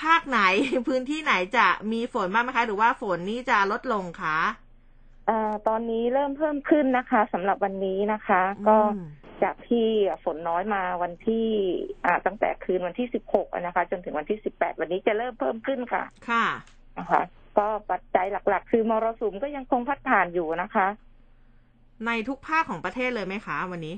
[0.00, 0.40] ภาคไหน
[0.88, 4.38] พื้นที่ไหนจะมีฝนบ้างไหมคะ หรือว่าฝนนี่จะลดลงคะ
[5.28, 9.08] อ่าตอนนี้เริ่มเพิ่มขึ้นนะคะสำหรับวันนี้นะคะ ก็อืม
[9.42, 9.88] จากที่
[10.24, 11.46] ฝนน้อยมาวันที่
[12.04, 16.46] อ่าตั้งแต่คืนวันที่สิบหกนะคะ จนถึงวันที่สิบแปดวันนี้จะเริ่มเพิ่มขึ้นค่ะ ค่ะ
[16.98, 17.22] นะคะ
[17.58, 20.86] ก็ปัจจัยหลัก ๆ คือมรสุมก็ยังคงพัดผ่านอยู่นะคะ
[22.06, 23.96] ในทุกภาคของประเทศเลยไหมคะ วันนี้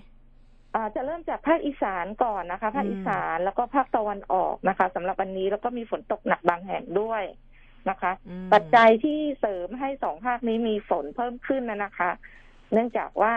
[0.74, 7.22] อ่าจะเริ่มจากภาคอีสานก่อนนะคะ ภาคอืมอีสานแล้วก็ภาคตะวันออกนะคะสำหรับวันนี้แล้วก็มีฝนตกหนักบางแห่งด้วย
[7.90, 12.10] นะคะอืมปัจจัยที่เสริมให้สองภาคนี้มีฝนเพิ่มขึ้นนะนะคะ
[12.72, 13.34] เนื่องจากว่า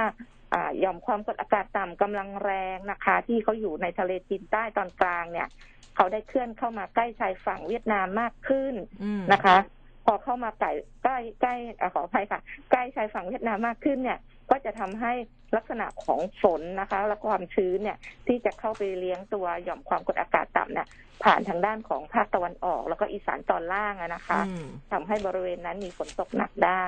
[0.53, 5.47] อ่าหย่อมความกดอากาศต่ำกำลังแรงนะคะ ที่เขาอยู่ในทะเลจีนใต้ตอนกลางเนี่ย
[5.95, 8.73] เขาได้เคลื่อนเข้ามาใกล้ชายฝั่งเวียดนามมากขึ้น
[9.03, 9.57] อืมนะคะ
[10.05, 10.71] พอเข้ามาใกล้
[11.03, 12.41] ใกล้ใกล้อ่าขออภัยค่ะ
[12.71, 14.19] ใกล้ชายฝั่งเวียดนามมากขึ้นเนี่ย
[14.51, 15.13] ก็จะทำให้
[15.55, 17.97] ลักษณะของฝนนะคะ และความชื้นเนี่ย
[18.27, 20.87] ที่จะเข้าไปเลี้ยงตัวหย่อมความกดอากาศต่ำเนี่ย
[21.23, 26.85] ผ่านทางด้านของภาคตะวันออก แล้วก็อีสานตอนล่างอะนะคะอืมทำให้บริเวณนั้นมีฝนตกหนักได้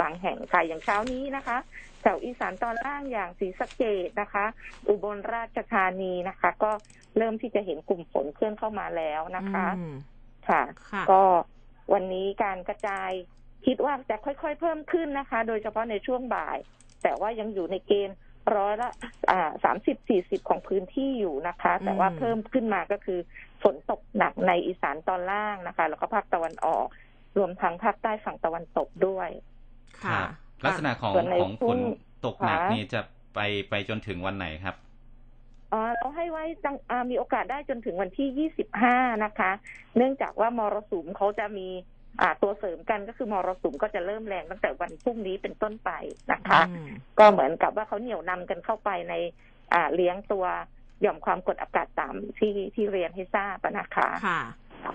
[0.00, 1.58] บางแห่งค่ะอย่างเช้านี้นะคะ
[2.02, 4.44] แถวอีสานตอนล่างอย่างศรีสะเกดนะคะ
[4.88, 6.72] อุบลราชธานีนะคะ ก็
[7.16, 9.94] เริ่มที่จะเห็นกลุ่มฝนเคลื่อนเข้ามาแล้วนะคะอืม
[10.48, 11.22] ค่ะค่ะ ก็
[11.92, 13.10] วันนี้การกระจาย
[13.66, 16.58] คิดว่าจะค่อยๆเพิ่มขึ้นนะคะ โดยเฉพาะในช่วงบ่าย
[17.02, 18.16] แต่ว่ายังอยู่ในเกณฑ์
[18.56, 18.90] ร้อยละ
[19.30, 23.20] อ่าสามสิบสี่สิบของพื้นที่อยู่นะคะ แต่ว่าอืมเพิ่มขึ้นมาก็คือ
[23.62, 26.86] ฝนตกหนักในอีสานตอนล่างนะคะ แล้วก็ภาคตะวันออก
[27.38, 29.28] รวมทั้งภาคใต้ฝั่งตะวันตกด้วย
[30.04, 30.28] ค่ะรับ
[30.64, 31.80] ลักษณะของส่วนในของฝนพรุ่ง
[32.26, 33.00] ตกหนักค่ะนี่จะ
[33.34, 33.40] ไป
[33.70, 34.76] ไปจนถึงวันไหนครับ
[35.72, 38.48] อ่าเราให้ไว้ตั้งอ่ามีโอกาสได้จนถึงวันที่
[38.80, 39.50] 25 นะคะ
[39.96, 42.01] เนื่องจากว่ามรสุมเขาจะมีอ่า
[42.42, 45.90] ตัวเสริมกันก็คือมรสุมก็จะเริ่มแรงตั้งแต่วันพรุ่งนี้เป็นต้นไป
[46.32, 46.88] นะคะอืม
[47.18, 49.14] ก็เหมือนกับว่าเขาเหนี่ยวนำกันเข้าไปใน
[49.72, 50.44] อ่าเลี้ยงตัว
[51.00, 54.40] หย่อมความกดอากาศต่ำที่ที่เรียนให้ทราบอะนะคะค่ะ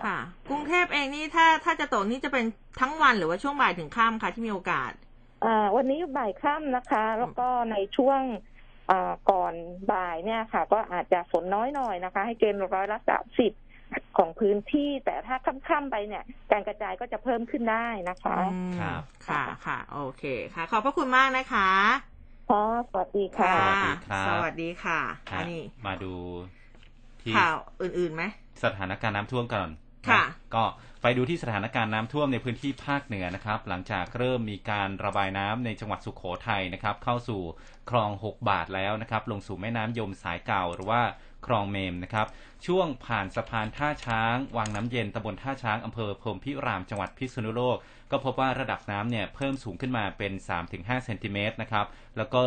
[0.05, 0.18] ค่ะ
[0.49, 2.45] กรุงเทพเองนี่ถ้าถ้าจะตกนี่จะเป็น
[2.80, 4.91] ทั้งวันหรือว่าช่วงบ่ายถึงค่ำคะที่มีโอกาส
[5.45, 8.22] อ่าวันนี้บ่ายค่ำนะคะ แล้วก็ในช่วง
[8.91, 9.53] อ่าก่อน
[9.91, 13.51] บ่ายเนี่ยค่ะ ก็อาจจะฝนน้อยหน่อยนะคะ ให้เกณฑ์ร้อยละสามสิบ
[14.18, 20.24] ของพื้นที่แต่ถ้าค่ำๆไปเนี่ย การกระจายก็จะเพิ่มขึ้นได้นะคะอืมครับค่ะค่ะโอเค
[20.54, 21.70] ค่ะ ขอบพระคุณมากนะคะ
[22.50, 22.60] พอ
[22.90, 25.00] สวัสดีค่ะ สวัสดีครับสวัสดีค่ะ
[25.32, 26.14] ฮะอันนี้มาดู
[27.22, 28.24] ที่ข่าวอื่นๆไหม
[28.64, 29.70] สถานการณ์น้ำท่วมก่อน
[30.10, 30.24] ค่ะ
[30.56, 30.64] ก็
[31.02, 37.42] ไปดูที่สถานการณ์น้ำท่วมในพื้นที่ภาคเหนือนะครับ หลังจากเริ่มมีการระบายน้ำในจังหวัดสุขโขทัยนะครับ เข้าสู่
[37.90, 41.02] คลอง 6 บาทแล้วนะครับ ลงสู่แม่น้ำยมสายเก่าหรือว่า
[41.48, 42.28] คลองเมมนะครับ
[42.66, 47.78] ช่วงผ่านสะพานท่าช้าง วังน้ำเย็นตำบลท่าช้างอำเภอพรหมพิรามจังหวัดพิษณุโลก
[48.12, 50.34] ก็พบว่าระดับน้ำเนี่ยเพิ่มสูงขึ้นมาเป็น
[50.68, 51.86] 3-5เซนติเมตรนะครับ
[52.18, 52.43] แล้วก็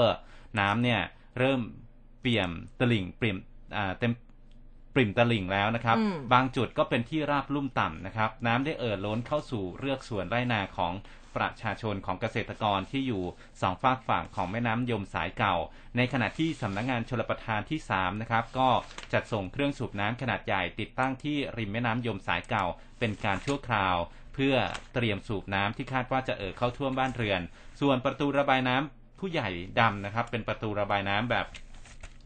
[0.60, 1.00] น้ำเนี่ย
[1.38, 1.60] เริ่ม
[2.20, 3.38] เปี่ยมตลิ่งเปี่ยม
[3.76, 4.12] อ่าเต็ม
[4.94, 10.92] ปริ่มตลิ่งแล้วนะครับอืมบางจุดก็เป็นที่ราบลุ่มต่ำนะครับ น้ำได้เอ่อล้นเข้าสู่เรือกส่วนไร่นาของ
[11.36, 13.24] ประชาชนของเกษตรกรที่อยู่
[13.62, 15.56] สองฝากฝั่งของแม่น้ำยมสายเก่า
[15.96, 18.68] ในขณะที่สำนักงานชลประทานที่3นะครับก็
[19.12, 22.66] จัดส่งเครื่องสูบน้ำขนาดใหญ่ติดตั้งที่ริมแม่น้ำยมสายเก่า
[22.98, 23.96] เป็นการชั่วคราว
[24.34, 24.54] เพื่อ
[24.94, 27.40] เตรียมสูบน้ำที่คาดว่าจะเอ่อเข้าท่วมบ้านเรือน
[27.80, 29.48] ส่วนประตูระบายน้ำผู้ใหญ่
[29.80, 31.46] ดำนะครับ เป็นประตูระบายน้ำแบบ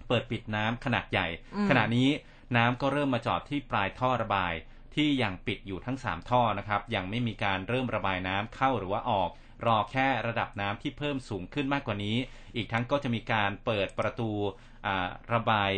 [0.08, 1.26] เปิดปิดน้ำขนาดใหญ่
[1.56, 2.08] อืมขณะนี้
[2.56, 4.52] น้ำก็เริ่มมาจอดที่ปลายท่อระบาย
[4.94, 9.30] ที่ยังปิดอยู่ทั้ง 3 ท่อนะครับ ยังไม่มีการเริ่มระบายน้ำเข้าหรือว่าออก
[9.66, 12.16] รอแค่ระดับน้ำที่เพิ่มสูงขึ้นมากกว่านี้
[12.56, 14.30] อีกทั้งก็จะมีการเปิดประตู
[15.34, 15.70] ระบาย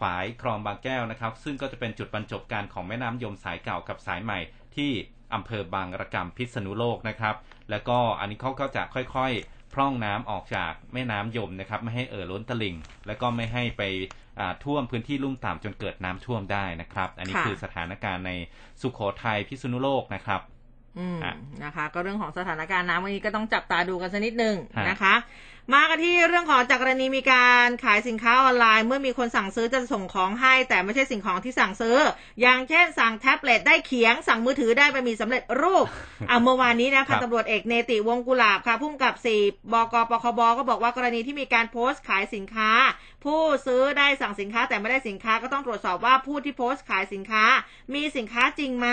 [0.00, 4.38] ฝายคลองบางแก้วนะครับ ซึ่งก็จะเป็นจุดบรรจบการของแม่น้ำยมสายเก่ากับสายใหม่
[4.76, 4.90] ที่
[5.34, 7.34] อำเภอบางระกำพิษณุโลกนะครับ
[7.70, 13.82] แล้วก็อันนี้เขาก็จะค่อยๆพร่องน้ำออกจากแม่น้ำยมนะครับ ไม่ให้เอ่อล้นตลิ่ง แล้วก็ไม่ให้ไป
[14.64, 18.32] ท่วมพื้นที่ลุ่มต่ำจนเกิดน้ำท่วมได้นะครับ อันนี้ค่ะคือสถานการณ์ใน
[18.80, 20.40] สุขโขทัยพิษณุโลกนะครับ
[20.98, 25.14] อืมอะนะคะ ก็เรื่องของสถานการณ์น้ำวันนี้ก็ต้องจับตาดูกันสักนิดนึงฮะนะคะ
[25.72, 31.96] มากันที่เรื่องของจากกรณีมีการขายสินค้าออนไลน์ เมื่อมีคนสั่งซื้อจะส่งของให้ แต่ไม่ใช่สิ่งของที่สั่งซื้อ
[32.40, 35.86] อย่างเช่น สั่งแท็บเล็ตได้เขียง สั่งมือถือได้บะหมี่สำเร็จรูป
[36.30, 39.40] อะเมื่อวานนี้นะครัพันบตำรวจเอกเนติวงศ์กุลาบค่ะพุ่มกับสี่
[39.72, 42.70] บกปคบก็บอกว่ากรณีที่มีการโพสต์ขายสินค้า
[43.24, 47.44] ผู้ซื้อได้สั่งสินค้าแต่ไม่ได้สินค้าก็ต้องตรวจสอบว่าผู้ที่โพสต์ขายสินค้า
[47.94, 48.88] มีสินค้าจริงไหม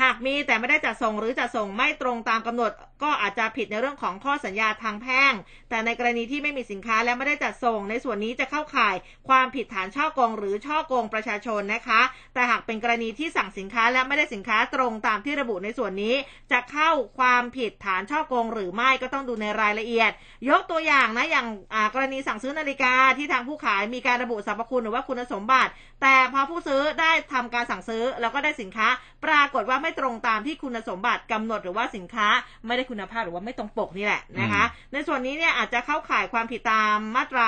[0.00, 2.70] หากมีแต่ไม่ได้จัดส่งหรือจัดส่งไม่ตรงตามกำหนด
[3.02, 5.32] ก็อาจจะผิดในเรื่องของข้อสัญญาทางแพ่ง
[5.68, 8.96] แต่ในกรณีที่ไม่มีสินค้าและไม่ได้จัดส่ง ในส่วนนี้จะเข้าข่าย
[9.28, 12.00] ความผิดฐานช่อโกงหรือช่อโกงประชาชนนะคะ
[12.34, 16.14] แต่หากเป็นกรณีที่สั่งสินค้าและไม่ได้สินค้าตรงตามที่ระบุในส่วนนี้
[16.52, 20.10] จะเข้าความผิดฐานช่อโกง หรือไม่ก็ต้องดูในรายละเอียด
[20.50, 21.46] ยกตัวอย่างนะอย่าง
[21.94, 25.70] กรณีสั่งซื้อนาฬิกาที่ทางผู้ขายมีการระบุสรรพคุณหรือว่าคุณสมบัติ
[26.02, 28.88] แต่พอผู้ซื้อได้ทำการสั่งซื้อแล้วก็ได้สินค้า
[29.24, 32.28] ปรากฏว่าไม่ตรงตามที่คุณสมบัติกำหนดหรือว่าสินค้า
[32.66, 37.46] ไม่ได้คุณภาพหรือว่าไม่ตรงปกนี่แหละนะคะ ในส่วนนี้เนี่ยอาจจะเข้าข่ายความผิดตามมาตรา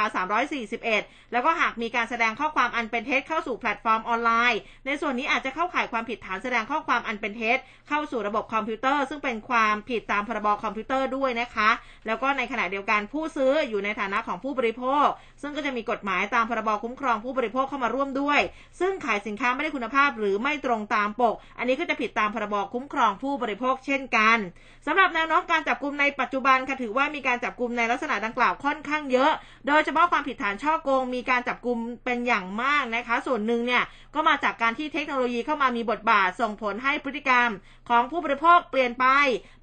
[0.64, 7.58] 341 แล้วก็หากมีการแสดงข้อความอันเป็นเท็จเข้าสู่แพลตฟอร์มออนไลน์ ในส่วนนี้อาจจะเข้าข่ายความผิดฐานแสดงข้อความอันเป็นเท็จ
[7.88, 11.70] เข้าสู่ระบบคอมพิวเตอร์ ซึ่งเป็นความผิดตามพรบคอมพิวเตอร์ด้วยนะคะ
[12.06, 15.06] แล้วก็ในขณะเดียวกันผู้ซื้ออยู่ในฐานะของผู้บริโภค
[15.42, 18.40] ซึ่งก็จะมีกฎหมายายตามพรบคุ้มครองผู้บริโภคเข้ามาร่วมด้วย
[18.80, 24.38] ซึ่งขายสินค้าไม่ได้คุณภาพหรือไม่ตรงตามปก อันนี้ก็จะผิดตามพรบคุ้มครองผู้บริโภคเช่นกัน
[24.86, 29.30] สำหรับแนวโน้มการจับกลุ่มในปัจจุบันค่ะถือว่ามีการจับกลุ่มในลักษณะดังกล่าวค่อนข้างเยอะ
[29.66, 33.82] โดยเฉพาะความผิดฐานช่อโกงมีการจับกลุ่มเป็นอย่างมากนะคะ ส่วนหนึ่งเนี่ย
[34.14, 37.50] ก็มาจากการที่เทคโนโลยีเข้ามามีบทบาทส่งผลให้พฤติกรรม
[37.88, 39.06] ของผู้บริโภคเปลี่ยนไป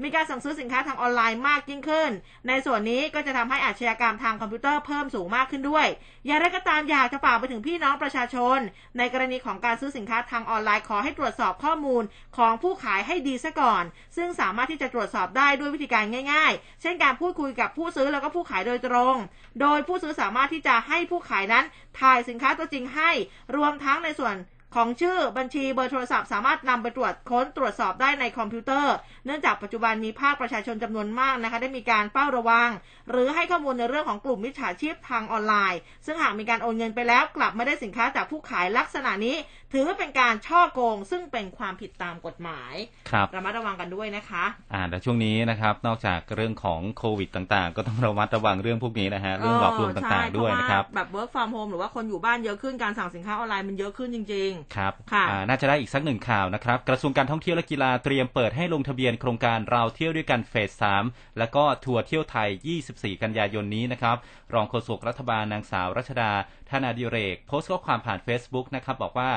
[0.03, 2.09] มีการสั่งซื้อสินค้าทางออนไลน์มากยิ่งขึ้น
[2.47, 5.87] ในส่วนนี้ก็จะทำให้อาชญากรรมทางคอมพิวเตอร์เพิ่มสูงมากขึ้นด้วย
[6.27, 8.59] อย่างไรก็ตามอยากจะฝากไปถึงพี่น้องประชาชน
[8.97, 12.03] ในกรณีของการซื้อสินค้าทางออนไลน์ขอให้ตรวจสอบข้อมูล
[12.37, 13.83] ของผู้ขายให้ดีซะก่อน
[14.17, 19.15] ซึ่งสามารถที่จะตรวจสอบได้ด้วยวิธีการง่าย ๆ เช่นการพูดคุยกับผู้ซื้อแล้วก็ผู้ขายโดยตรง
[19.61, 21.65] โดยผู้ซื้อสามารถที่จะให้ผู้ขายนั้น
[21.99, 23.11] ถ่ายสินค้าตัวจริงให้
[23.55, 24.35] รวมทั้งในส่วน
[24.75, 28.93] ของชื่อบัญชีเบอร์โทรศัพท์สามารถนำไปตรวจค้นตรวจสอบได้ในคอมพิวเตอร์
[29.25, 32.69] เนื่องจากปัจจุบันมีภาคประชาชนจำนวนมากนะคะได้มีการเฝ้าระวัง
[33.09, 39.35] หรือให้ข้อมูลในเรื่องของกลุ่มมิจฉาชีพทางออนไลน์ ซึ่งหากมีการโอนเงินไปแล้วกลับไม่ได้สินค้าจากผู้ขายลักษณะนี้
[39.73, 42.73] ถือว่าเป็นการช่อโกงซึ่งเป็นความผิดตามกฎหมาย
[43.09, 60.69] ครับระมัดระวังกันด้วยนะคะ อ่าแต่ช่วงนี้นะครับ นอกจากเรื่องของโควิดต่างๆ ก็ต้องระมัดระวังเรื่องพวกนี้นะฮะเรื่องหลอกลวงต่างๆด้วยนะครับใช่เพาว่าแบบ work from home หรือว่าคนอยู่บ้านเยอะขึ้นการสั่งสินค้าออนไลน์มันเยอะขึ้นจริงครับค่ะอ่าน่าจะได้อีกสักหนึ่งข่าวนะครับกระทรวงการท่องเที่ยวและกีฬาเตรียมเปิดให้ลงทะเบียนโครงการเราเที่ยวด้วยกันเฟส
[61.05, 62.49] 3แล้วก็ทัวร์เที่ยวไทย
[62.85, 64.17] 24 กันยายนนี้นะครับ
[64.53, 66.31] รองโฆษกรัฐบาลนางสาวรัชดา
[66.71, 69.29] ธนาดิเรก โพสต์ข้อความผ่าน Facebook นะครับ บอกว่า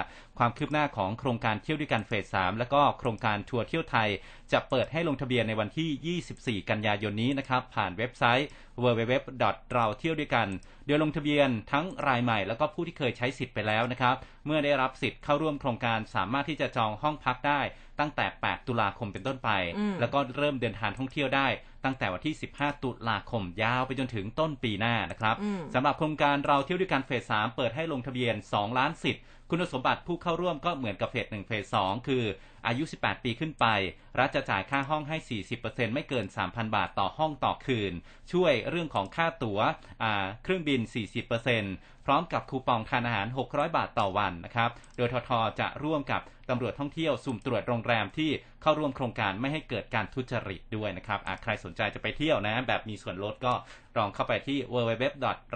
[0.43, 4.09] ความคืบหน้าของโครงการเที่ยวด้วยกันเฟส 3 แล้วก็โครงการทัวร์เที่ยวไทย
[4.53, 8.49] จะเปิดให้ลงทะเบียนในวันที่ 24 กันยายนนี้นะครับผ่านเว็บไซต์
[8.83, 9.13] www.
[9.75, 10.49] เราเที่ยวด้วยกัน
[10.87, 14.15] โดยลงทะเบียนทั้งรายใหม่แล้วก็ผู้ที่เคยใช้สิทธิ์ไปแล้วนะครับ
[14.47, 17.61] เมื่อได้รับสิทธิ์เข้าร่วมโครงการสามารถที่จะจองห้องพักได้
[18.01, 21.47] ตั้งแต่ 8 ตุลาคมเป็นต้นไปอืมแล้วก็เริ่มเดินทางท่องเที่ยวได้
[21.85, 29.23] ตั้งแต่วันที่ 15 ตุลาคมยาวไปจนถึงต้นปีหน้านะครับอืมสำหรับโครงการเราเที่ยวด้วยกันเฟส 3 เปิดให้ลงทะเบียน 2 ล้านสิทธิ์
[29.53, 32.25] คุณสมบัติผู้เข้าร่วมก็เหมือนกับเฟสหนึ่งเฟสสองคือ
[32.67, 33.67] อายุ 18 ปีขึ้นไป
[34.19, 35.17] รัฐจะจ่ายค่าห้องให้
[35.57, 37.93] 40%ไม่เกิน 3,000 บาทต่อห้องต่อคืน
[38.33, 39.61] ช่วยเรื่องของค่าตั๋ว
[40.43, 40.81] เครื่องบิน
[41.45, 45.31] 40% ร้อมกับคูปองทานอาหาร 600 บาทต่อวันนะครับ โดยทท
[45.61, 48.31] จะร่วมกับตำรวจท่องเที่ยวสุ่มตรวจโรงแรมที่
[48.63, 53.53] เข้าร่วมโครงการไม่ให้เกิดการทุจริตด้วยนะครับอะใครสนใจจะไปเที่ยวนะ แบบมีส่วนลดก็
[53.97, 55.05] ลองเข้าไปที่ www.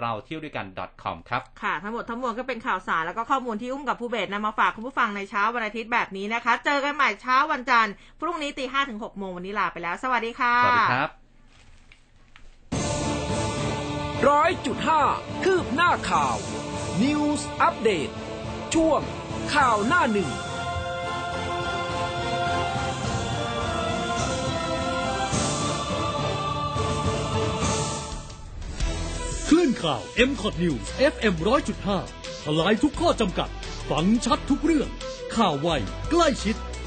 [0.01, 0.65] เราเที่ยวด้วยกัน
[1.03, 11.24] .com ครับ ค่ะ ทั้งหมดทั้งมวลก็เป็นข่าวสารแล้วก็ข้อมูลที่อุ้มกับผู้เบสนำมาฝากคุณผู้ฟังในเช้าวันอาทิตย์แบบนี้นะคะ เจอกันใหม่เช้าวันจันทร์พรุ่งนี้ตีห้าถึงหกโมงวันนี้ลาไปแล้ว สวัสดีค่ะ สวัสดีครับ
[14.29, 15.03] ร้อยจุดห้า
[15.43, 16.35] คืบหน้าข่าว
[17.01, 18.09] News อัปเดต
[18.73, 19.01] ช่วง
[19.53, 20.29] ข่าวหน้าหนึ่ง
[29.47, 31.33] คลื่นข่าว m c o t News FM
[31.89, 33.49] 100.5ทลายทุกข้อจำกัด
[33.89, 34.89] ฟังชัดทุกเรื่อง
[35.35, 35.69] ข่าวไว
[36.11, 36.55] ใกล้ชิด